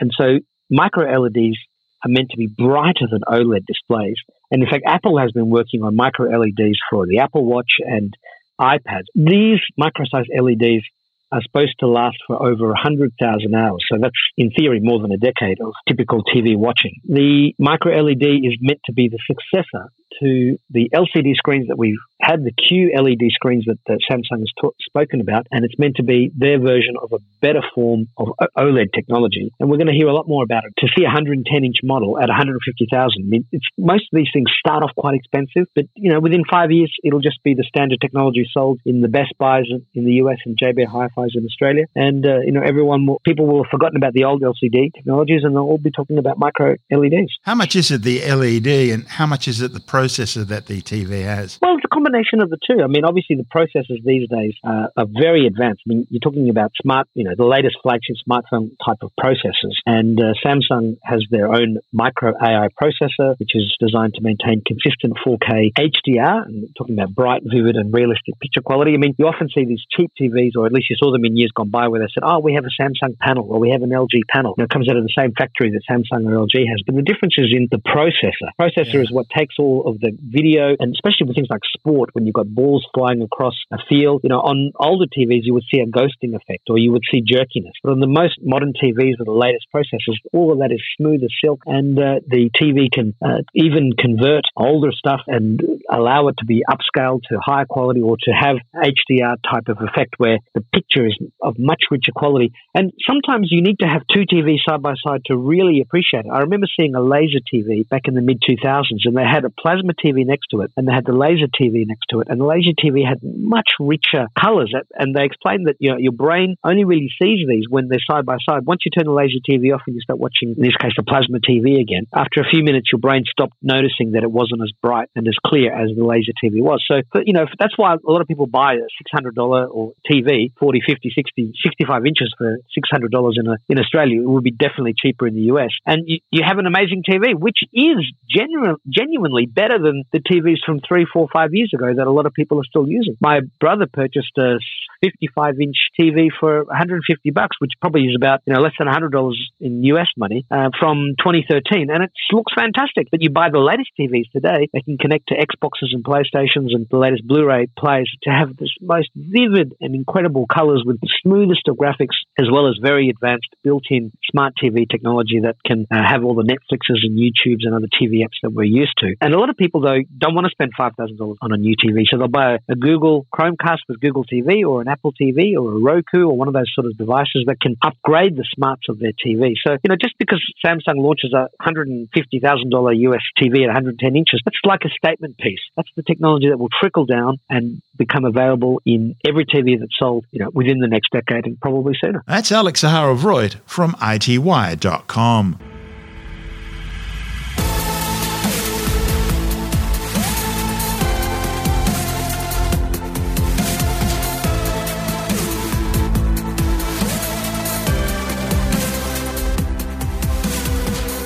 And 0.00 0.10
so 0.16 0.38
micro 0.70 1.04
LEDs 1.20 1.58
are 2.04 2.08
meant 2.08 2.30
to 2.30 2.36
be 2.36 2.46
brighter 2.46 3.06
than 3.10 3.20
OLED 3.28 3.66
displays. 3.66 4.16
And 4.50 4.62
in 4.62 4.68
fact, 4.68 4.84
Apple 4.86 5.18
has 5.18 5.32
been 5.32 5.50
working 5.50 5.82
on 5.82 5.96
micro 5.96 6.26
LEDs 6.30 6.78
for 6.90 7.06
the 7.06 7.18
Apple 7.18 7.44
Watch 7.44 7.72
and 7.80 8.16
iPads. 8.60 9.06
These 9.14 9.60
micro-sized 9.76 10.30
LEDs 10.38 10.84
are 11.30 11.42
supposed 11.42 11.74
to 11.80 11.86
last 11.86 12.16
for 12.26 12.42
over 12.42 12.68
100,000 12.68 13.54
hours. 13.54 13.84
So 13.90 13.98
that's, 14.00 14.16
in 14.36 14.50
theory, 14.50 14.80
more 14.82 15.00
than 15.00 15.12
a 15.12 15.18
decade 15.18 15.60
of 15.60 15.72
typical 15.86 16.22
TV 16.24 16.56
watching. 16.56 16.94
The 17.06 17.54
micro 17.58 17.92
LED 18.00 18.22
is 18.22 18.56
meant 18.60 18.80
to 18.86 18.92
be 18.92 19.08
the 19.08 19.18
successor 19.26 19.90
to 20.20 20.58
the 20.70 20.90
LCD 20.94 21.34
screens 21.34 21.68
that 21.68 21.76
we've 21.76 21.98
had, 22.28 22.44
the 22.44 22.52
Q 22.52 22.92
LED 22.94 23.30
screens 23.32 23.64
that, 23.66 23.78
that 23.86 24.00
Samsung 24.10 24.40
has 24.40 24.52
t- 24.60 24.68
spoken 24.82 25.20
about, 25.20 25.46
and 25.50 25.64
it's 25.64 25.78
meant 25.78 25.96
to 25.96 26.02
be 26.02 26.30
their 26.36 26.58
version 26.58 26.94
of 27.00 27.12
a 27.12 27.18
better 27.40 27.62
form 27.74 28.08
of 28.16 28.28
OLED 28.56 28.92
technology. 28.94 29.52
And 29.58 29.70
we're 29.70 29.76
going 29.76 29.88
to 29.88 29.94
hear 29.94 30.08
a 30.08 30.14
lot 30.14 30.28
more 30.28 30.44
about 30.44 30.64
it. 30.64 30.74
To 30.78 30.88
see 30.96 31.04
a 31.04 31.08
110 31.08 31.64
inch 31.64 31.76
model 31.82 32.18
at 32.18 32.28
150,000, 32.28 33.10
I 33.18 33.24
mean, 33.24 33.44
it's, 33.52 33.64
most 33.78 34.04
of 34.12 34.16
these 34.16 34.28
things 34.32 34.50
start 34.58 34.82
off 34.82 34.90
quite 34.96 35.14
expensive, 35.14 35.66
but 35.74 35.86
you 35.94 36.12
know, 36.12 36.20
within 36.20 36.44
five 36.50 36.70
years, 36.70 36.92
it'll 37.02 37.20
just 37.20 37.42
be 37.42 37.54
the 37.54 37.64
standard 37.64 38.00
technology 38.00 38.46
sold 38.52 38.80
in 38.84 39.00
the 39.00 39.08
Best 39.08 39.32
Buys 39.38 39.64
in 39.94 40.04
the 40.04 40.14
US 40.24 40.38
and 40.44 40.58
JB 40.58 40.86
Hi-Fi's 40.86 41.32
in 41.34 41.44
Australia. 41.44 41.86
And 41.94 42.26
uh, 42.26 42.40
you 42.40 42.52
know, 42.52 42.62
everyone, 42.62 43.06
will, 43.06 43.20
people 43.24 43.46
will 43.46 43.64
have 43.64 43.70
forgotten 43.70 43.96
about 43.96 44.12
the 44.12 44.24
old 44.24 44.42
LCD 44.42 44.92
technologies, 44.94 45.42
and 45.44 45.54
they'll 45.54 45.62
all 45.62 45.78
be 45.78 45.90
talking 45.90 46.18
about 46.18 46.38
micro 46.38 46.76
LEDs. 46.90 47.38
How 47.42 47.54
much 47.54 47.74
is 47.76 47.90
it 47.90 48.02
the 48.02 48.20
LED, 48.20 48.66
and 48.66 49.06
how 49.06 49.26
much 49.26 49.48
is 49.48 49.60
it 49.60 49.72
the 49.72 49.80
processor 49.80 50.46
that 50.46 50.66
the 50.66 50.82
TV 50.82 51.24
has? 51.24 51.58
Well, 51.62 51.76
it's 51.76 51.84
a 51.84 51.88
combination 51.88 52.17
of 52.40 52.50
the 52.50 52.58
two. 52.58 52.82
I 52.82 52.86
mean, 52.86 53.04
obviously 53.04 53.36
the 53.36 53.44
processors 53.46 54.02
these 54.04 54.28
days 54.28 54.54
uh, 54.64 54.88
are 54.96 55.06
very 55.06 55.46
advanced. 55.46 55.82
I 55.86 55.88
mean, 55.88 56.06
you're 56.10 56.20
talking 56.20 56.50
about 56.50 56.72
smart, 56.80 57.08
you 57.14 57.24
know, 57.24 57.34
the 57.36 57.44
latest 57.44 57.76
flagship 57.82 58.16
smartphone 58.28 58.70
type 58.84 58.98
of 59.02 59.10
processors, 59.18 59.76
and 59.86 60.18
uh, 60.20 60.34
Samsung 60.44 60.96
has 61.04 61.24
their 61.30 61.48
own 61.48 61.78
micro 61.92 62.32
AI 62.40 62.68
processor, 62.80 63.38
which 63.38 63.54
is 63.54 63.74
designed 63.80 64.14
to 64.14 64.22
maintain 64.22 64.62
consistent 64.66 65.14
4K 65.24 65.72
HDR. 65.78 66.46
And 66.46 66.68
talking 66.76 66.98
about 66.98 67.14
bright, 67.14 67.42
vivid, 67.44 67.76
and 67.76 67.92
realistic 67.92 68.38
picture 68.40 68.60
quality. 68.60 68.94
I 68.94 68.98
mean, 68.98 69.14
you 69.18 69.26
often 69.26 69.48
see 69.48 69.64
these 69.64 69.82
cheap 69.94 70.10
TVs, 70.20 70.56
or 70.56 70.66
at 70.66 70.72
least 70.72 70.90
you 70.90 70.96
saw 70.98 71.12
them 71.12 71.24
in 71.24 71.36
years 71.36 71.50
gone 71.54 71.70
by, 71.70 71.88
where 71.88 72.00
they 72.00 72.08
said, 72.12 72.22
"Oh, 72.24 72.38
we 72.38 72.54
have 72.54 72.64
a 72.64 72.82
Samsung 72.82 73.18
panel, 73.18 73.46
or 73.48 73.58
we 73.58 73.70
have 73.70 73.82
an 73.82 73.90
LG 73.90 74.22
panel." 74.32 74.54
You 74.56 74.62
know, 74.62 74.64
it 74.64 74.70
comes 74.70 74.88
out 74.88 74.96
of 74.96 75.04
the 75.04 75.14
same 75.16 75.32
factory 75.32 75.70
that 75.70 75.82
Samsung 75.88 76.26
or 76.26 76.46
LG 76.46 76.66
has, 76.68 76.82
but 76.86 76.94
the 76.94 77.02
difference 77.02 77.34
is 77.38 77.52
in 77.52 77.68
the 77.70 77.78
processor. 77.78 78.50
Processor 78.60 78.94
yeah. 78.94 79.00
is 79.00 79.10
what 79.10 79.26
takes 79.30 79.56
all 79.58 79.86
of 79.86 80.00
the 80.00 80.16
video, 80.22 80.76
and 80.78 80.94
especially 80.94 81.26
with 81.26 81.36
things 81.36 81.48
like 81.50 81.62
sport, 81.98 82.10
when 82.12 82.26
you've 82.26 82.34
got 82.34 82.46
balls 82.46 82.86
flying 82.94 83.22
across 83.22 83.54
a 83.72 83.78
field, 83.88 84.20
you 84.22 84.28
know, 84.28 84.40
on 84.40 84.72
older 84.78 85.06
TVs, 85.06 85.42
you 85.42 85.54
would 85.54 85.64
see 85.72 85.80
a 85.80 85.86
ghosting 85.86 86.34
effect 86.34 86.70
or 86.70 86.78
you 86.78 86.92
would 86.92 87.02
see 87.12 87.20
jerkiness. 87.20 87.74
But 87.82 87.92
on 87.92 88.00
the 88.00 88.06
most 88.06 88.38
modern 88.42 88.72
TVs 88.72 89.18
with 89.18 89.26
the 89.26 89.32
latest 89.32 89.66
processors, 89.74 90.16
all 90.32 90.52
of 90.52 90.58
that 90.58 90.70
is 90.72 90.82
smooth 90.96 91.22
as 91.22 91.30
silk, 91.44 91.62
and 91.66 91.98
uh, 91.98 92.20
the 92.26 92.50
TV 92.60 92.90
can 92.92 93.14
uh, 93.24 93.42
even 93.54 93.92
convert 93.98 94.44
older 94.56 94.92
stuff 94.92 95.20
and 95.26 95.60
allow 95.90 96.28
it 96.28 96.36
to 96.38 96.46
be 96.46 96.62
upscaled 96.68 97.22
to 97.30 97.38
higher 97.42 97.66
quality 97.66 98.00
or 98.00 98.16
to 98.22 98.30
have 98.30 98.56
HDR 98.74 99.36
type 99.42 99.68
of 99.68 99.78
effect 99.80 100.14
where 100.18 100.38
the 100.54 100.62
picture 100.72 101.06
is 101.06 101.18
of 101.42 101.56
much 101.58 101.82
richer 101.90 102.12
quality. 102.14 102.52
And 102.74 102.92
sometimes 103.06 103.48
you 103.50 103.62
need 103.62 103.78
to 103.80 103.86
have 103.86 104.02
two 104.14 104.22
TVs 104.22 104.58
side 104.68 104.82
by 104.82 104.94
side 105.06 105.22
to 105.26 105.36
really 105.36 105.80
appreciate 105.80 106.26
it. 106.26 106.32
I 106.32 106.40
remember 106.40 106.66
seeing 106.78 106.94
a 106.94 107.02
laser 107.02 107.40
TV 107.52 107.88
back 107.88 108.02
in 108.06 108.14
the 108.14 108.22
mid 108.22 108.40
2000s, 108.48 109.04
and 109.04 109.16
they 109.16 109.24
had 109.24 109.44
a 109.44 109.50
plasma 109.50 109.92
TV 109.94 110.24
next 110.26 110.48
to 110.50 110.60
it, 110.60 110.70
and 110.76 110.86
they 110.86 110.92
had 110.92 111.06
the 111.06 111.12
laser 111.12 111.48
TV 111.48 111.87
next 111.88 112.06
to 112.10 112.20
it, 112.20 112.28
and 112.30 112.40
the 112.40 112.44
laser 112.44 112.76
TV 112.76 113.06
had 113.06 113.18
much 113.22 113.68
richer 113.80 114.28
colors. 114.38 114.72
And 114.94 115.14
they 115.14 115.24
explained 115.24 115.66
that 115.66 115.76
you 115.80 115.90
know, 115.90 115.98
your 115.98 116.12
brain 116.12 116.56
only 116.62 116.84
really 116.84 117.10
sees 117.20 117.46
these 117.48 117.64
when 117.68 117.88
they're 117.88 118.04
side 118.04 118.26
by 118.26 118.36
side. 118.48 118.66
Once 118.66 118.82
you 118.84 118.90
turn 118.90 119.06
the 119.06 119.16
laser 119.16 119.40
TV 119.42 119.74
off 119.74 119.82
and 119.86 119.96
you 119.96 120.02
start 120.02 120.18
watching, 120.18 120.54
in 120.56 120.62
this 120.62 120.76
case, 120.76 120.92
the 120.96 121.02
plasma 121.02 121.38
TV 121.40 121.80
again, 121.80 122.06
after 122.14 122.40
a 122.40 122.48
few 122.48 122.62
minutes, 122.62 122.88
your 122.92 123.00
brain 123.00 123.24
stopped 123.30 123.54
noticing 123.62 124.12
that 124.12 124.22
it 124.22 124.30
wasn't 124.30 124.62
as 124.62 124.70
bright 124.82 125.08
and 125.16 125.26
as 125.26 125.36
clear 125.44 125.72
as 125.72 125.90
the 125.96 126.04
laser 126.04 126.32
TV 126.42 126.60
was. 126.60 126.84
So, 126.86 127.00
but, 127.12 127.26
you 127.26 127.32
know, 127.32 127.46
that's 127.58 127.76
why 127.76 127.94
a 127.94 128.10
lot 128.10 128.20
of 128.20 128.28
people 128.28 128.46
buy 128.46 128.74
a 128.74 128.86
$600 129.16 129.32
or 129.70 129.92
TV, 130.10 130.52
40, 130.58 130.80
50, 130.86 131.12
60, 131.14 131.52
65 131.64 132.06
inches 132.06 132.34
for 132.36 132.58
$600 132.76 133.32
in, 133.36 133.46
a, 133.46 133.56
in 133.68 133.78
Australia. 133.78 134.22
It 134.22 134.28
would 134.28 134.44
be 134.44 134.52
definitely 134.52 134.94
cheaper 134.96 135.26
in 135.26 135.34
the 135.34 135.48
US. 135.54 135.70
And 135.86 136.04
you, 136.06 136.18
you 136.30 136.42
have 136.46 136.58
an 136.58 136.66
amazing 136.66 137.02
TV, 137.08 137.34
which 137.38 137.58
is 137.72 138.04
genu- 138.28 138.78
genuinely 138.88 139.46
better 139.46 139.78
than 139.78 140.04
the 140.12 140.20
TVs 140.20 140.58
from 140.64 140.80
three, 140.86 141.06
four, 141.10 141.28
five 141.32 141.50
years 141.52 141.70
ago 141.78 141.94
that 141.94 142.06
a 142.06 142.10
lot 142.10 142.26
of 142.26 142.32
people 142.34 142.58
are 142.58 142.68
still 142.68 142.88
using. 142.88 143.16
My 143.20 143.40
brother 143.60 143.86
purchased 143.86 144.36
a 144.38 144.58
55 145.02 145.60
inch 145.60 145.76
TV 145.98 146.28
for 146.38 146.64
150 146.64 147.30
bucks, 147.30 147.56
which 147.60 147.72
probably 147.80 148.02
is 148.02 148.16
about 148.16 148.40
you 148.46 148.54
know 148.54 148.60
less 148.60 148.74
than 148.78 148.86
100 148.86 149.12
dollars 149.12 149.38
in 149.60 149.84
US 149.84 150.08
money 150.16 150.44
uh, 150.50 150.70
from 150.78 151.14
2013, 151.18 151.90
and 151.90 152.04
it 152.04 152.10
looks 152.32 152.52
fantastic. 152.54 153.08
But 153.10 153.22
you 153.22 153.30
buy 153.30 153.50
the 153.50 153.58
latest 153.58 153.90
TVs 153.98 154.30
today, 154.32 154.68
they 154.72 154.82
can 154.82 154.98
connect 154.98 155.28
to 155.28 155.34
Xboxes 155.34 155.92
and 155.92 156.04
PlayStations 156.04 156.74
and 156.74 156.86
the 156.90 156.98
latest 156.98 157.26
Blu-ray 157.26 157.68
players 157.78 158.10
to 158.24 158.30
have 158.30 158.56
this 158.56 158.70
most 158.80 159.10
vivid 159.14 159.74
and 159.80 159.94
incredible 159.94 160.46
colors 160.46 160.82
with 160.84 161.00
the 161.00 161.08
smoothest 161.22 161.68
of 161.68 161.76
graphics, 161.76 162.16
as 162.38 162.46
well 162.50 162.68
as 162.68 162.76
very 162.80 163.08
advanced 163.10 163.48
built-in 163.64 164.12
smart 164.30 164.54
TV 164.62 164.88
technology 164.88 165.40
that 165.40 165.56
can 165.66 165.86
uh, 165.90 165.96
have 165.96 166.24
all 166.24 166.34
the 166.34 166.44
Netflixes 166.44 167.02
and 167.02 167.18
YouTubes 167.18 167.66
and 167.66 167.74
other 167.74 167.88
TV 167.88 168.22
apps 168.22 168.38
that 168.42 168.50
we're 168.50 168.64
used 168.64 168.94
to. 168.98 169.14
And 169.20 169.34
a 169.34 169.38
lot 169.38 169.50
of 169.50 169.56
people 169.56 169.80
though 169.80 169.98
don't 170.16 170.34
want 170.34 170.46
to 170.46 170.50
spend 170.50 170.72
five 170.76 170.92
thousand 170.96 171.18
dollars 171.18 171.38
on 171.42 171.52
a 171.52 171.56
new 171.56 171.74
TV, 171.76 172.04
so 172.08 172.18
they'll 172.18 172.28
buy 172.28 172.54
a, 172.54 172.58
a 172.68 172.76
Google 172.76 173.26
Chromecast 173.34 173.88
with 173.88 174.00
Google 174.00 174.24
TV 174.24 174.64
or 174.64 174.80
an 174.80 174.88
Apple 174.88 175.12
TV 175.12 175.54
or 175.58 175.72
a 175.72 175.80
Roku 175.80 176.24
or 176.24 176.36
one 176.36 176.48
of 176.48 176.54
those 176.54 176.70
sort 176.74 176.86
of 176.86 176.96
devices 176.96 177.44
that 177.46 177.60
can 177.60 177.76
upgrade 177.82 178.36
the 178.36 178.44
smarts 178.54 178.88
of 178.88 178.98
their 178.98 179.12
TV. 179.12 179.54
So, 179.66 179.72
you 179.72 179.88
know, 179.88 179.96
just 180.00 180.14
because 180.18 180.42
Samsung 180.64 180.96
launches 180.96 181.32
a 181.34 181.48
$150,000 181.62 182.08
US 182.12 183.22
TV 183.40 183.62
at 183.62 183.68
110 183.68 184.16
inches, 184.16 184.40
that's 184.44 184.56
like 184.64 184.82
a 184.84 184.90
statement 184.90 185.38
piece. 185.38 185.60
That's 185.76 185.90
the 185.96 186.02
technology 186.02 186.48
that 186.48 186.58
will 186.58 186.70
trickle 186.80 187.06
down 187.06 187.38
and 187.50 187.82
become 187.96 188.24
available 188.24 188.80
in 188.86 189.16
every 189.26 189.44
TV 189.44 189.78
that's 189.78 189.98
sold, 189.98 190.24
you 190.30 190.40
know, 190.40 190.50
within 190.52 190.78
the 190.78 190.88
next 190.88 191.10
decade 191.10 191.46
and 191.46 191.60
probably 191.60 191.94
sooner. 192.00 192.22
That's 192.28 192.52
Alex 192.52 192.82
Zaharov-Reutt 192.82 193.56
from 193.64 193.92
ITWire.com. 193.92 195.58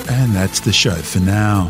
And 0.09 0.33
that's 0.33 0.61
the 0.61 0.71
show 0.71 0.95
for 0.95 1.19
now. 1.19 1.69